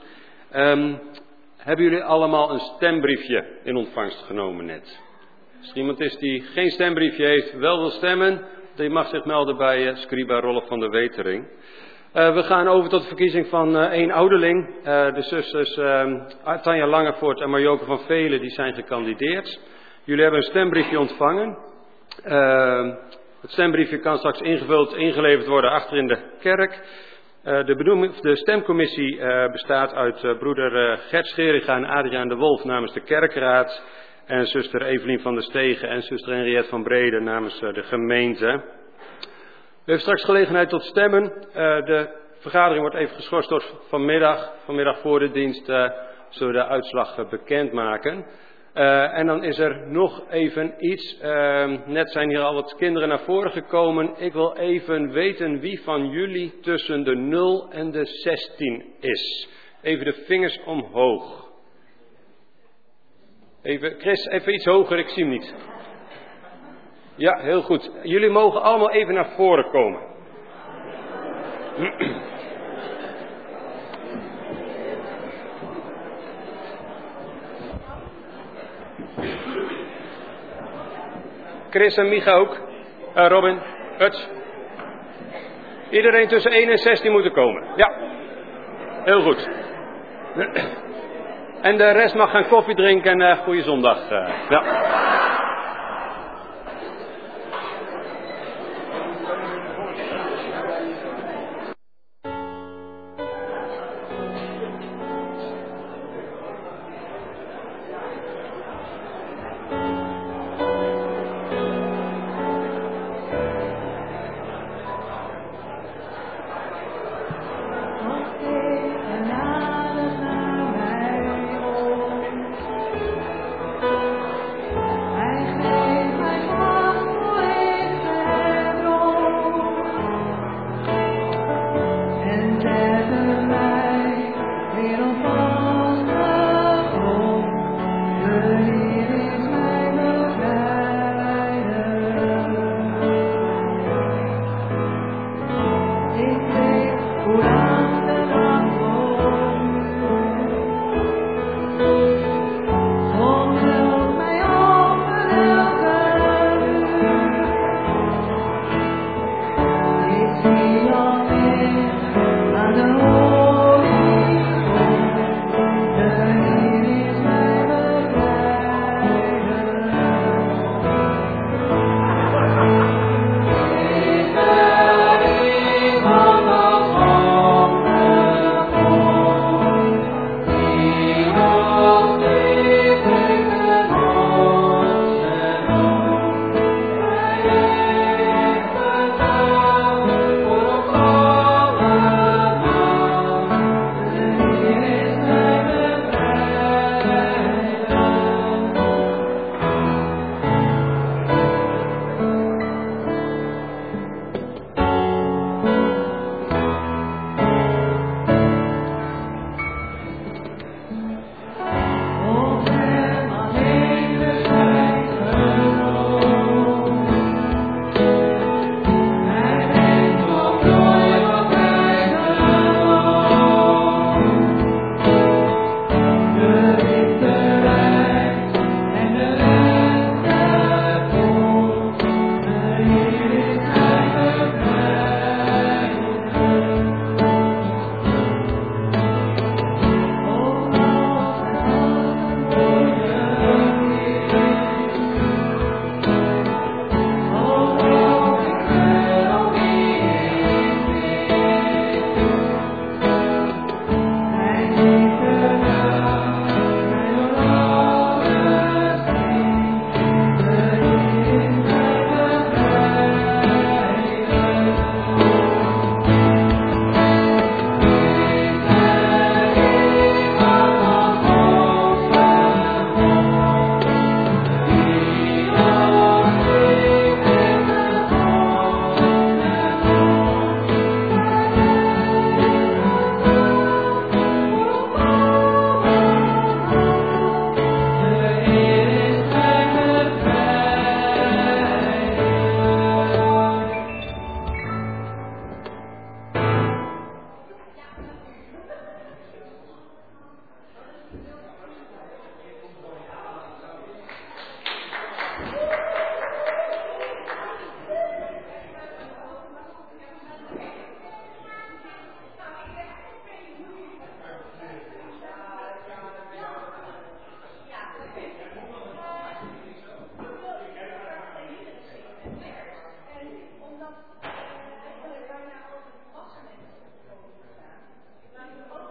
[0.51, 0.93] Ehm,
[1.57, 4.99] hebben jullie allemaal een stembriefje in ontvangst genomen net?
[5.61, 8.45] Als iemand is die geen stembriefje heeft, wel wil stemmen,
[8.75, 11.47] die mag zich melden bij eh, Scriba Rolf van der Wetering.
[12.11, 14.83] We gaan over tot de verkiezing van één ouderling.
[14.83, 16.19] De zusters ehm,
[16.61, 19.59] Tanja Langevoort en Marjoke van Velen die zijn gekandideerd.
[20.03, 21.70] Jullie hebben een stembriefje ontvangen.
[22.25, 22.93] Uh,
[23.41, 26.79] het stembriefje kan straks ingevuld, ingeleverd worden achter in de kerk.
[27.45, 32.63] Uh, de, de, stemcommissie uh, bestaat uit uh, broeder Gert Scheringa en Adriaan de Wolf
[32.63, 33.83] namens de kerkraad.
[34.25, 38.61] En zuster Evelien van der Stegen en zuster Henriette van Brede namens de gemeente.
[39.85, 41.23] U heeft straks gelegenheid tot stemmen.
[41.85, 44.53] de vergadering wordt even geschorst tot vanmiddag.
[44.65, 45.65] Vanmiddag voor de dienst
[46.29, 48.25] zullen we de uitslag bekendmaken.
[48.73, 51.19] Uh, en dan is er nog even iets.
[51.23, 54.13] Uh, net zijn hier al wat kinderen naar voren gekomen.
[54.17, 59.49] Ik wil even weten wie van jullie tussen de 0 en de 16 is.
[59.81, 61.49] Even de vingers omhoog.
[63.61, 65.53] Even, Chris, even iets hoger, ik zie hem niet.
[67.15, 67.91] Ja, heel goed.
[68.03, 70.01] Jullie mogen allemaal even naar voren komen.
[81.71, 82.57] Chris en Micha ook.
[83.15, 83.59] Uh, Robin,
[83.97, 84.29] Huts.
[85.89, 87.63] Iedereen tussen 1 en 16 moeten komen.
[87.75, 87.91] Ja.
[89.03, 89.49] Heel goed.
[91.61, 94.11] En de rest mag gaan koffie drinken en uh, goede zondag.
[94.11, 94.63] Uh, ja.